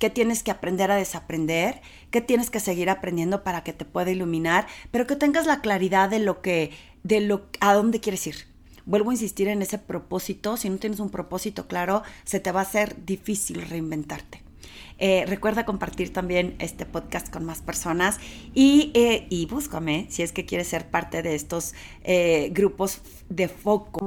tienes 0.10 0.44
que 0.44 0.52
aprender 0.52 0.92
a 0.92 0.96
desaprender, 0.96 1.82
qué 2.12 2.22
tienes 2.22 2.50
que 2.50 2.60
seguir 2.60 2.90
aprendiendo 2.90 3.44
para 3.44 3.64
que 3.64 3.74
te 3.74 3.86
pueda 3.86 4.12
iluminar, 4.12 4.68
pero 4.92 5.08
que 5.08 5.16
tengas 5.16 5.46
la 5.46 5.62
claridad 5.62 6.10
de 6.10 6.20
lo 6.20 6.42
que, 6.42 6.72
de 7.04 7.22
lo, 7.22 7.48
a 7.60 7.74
dónde 7.74 8.00
quieres 8.00 8.26
ir 8.28 8.56
vuelvo 8.86 9.10
a 9.10 9.14
insistir 9.14 9.48
en 9.48 9.62
ese 9.62 9.78
propósito. 9.78 10.58
Si 10.58 10.70
no 10.70 10.78
tienes 10.78 11.00
un 11.00 11.10
propósito 11.10 11.68
claro, 11.68 12.04
se 12.24 12.40
te 12.40 12.52
va 12.52 12.60
a 12.62 12.64
hacer 12.64 13.06
difícil 13.06 13.62
reinventarte. 13.62 14.42
Eh, 14.98 15.26
recuerda 15.28 15.66
compartir 15.66 16.14
también 16.14 16.56
este 16.60 16.86
podcast 16.86 17.30
con 17.30 17.44
más 17.44 17.62
personas 17.62 18.18
y, 18.54 18.92
eh, 18.94 19.28
y 19.30 19.46
búscame 19.46 20.08
si 20.10 20.24
es 20.24 20.32
que 20.32 20.46
quieres 20.46 20.68
ser 20.68 20.90
parte 20.90 21.22
de 21.22 21.36
estos 21.36 21.74
eh, 22.04 22.50
grupos 22.54 23.02
de 23.30 23.50
foco. 23.50 24.00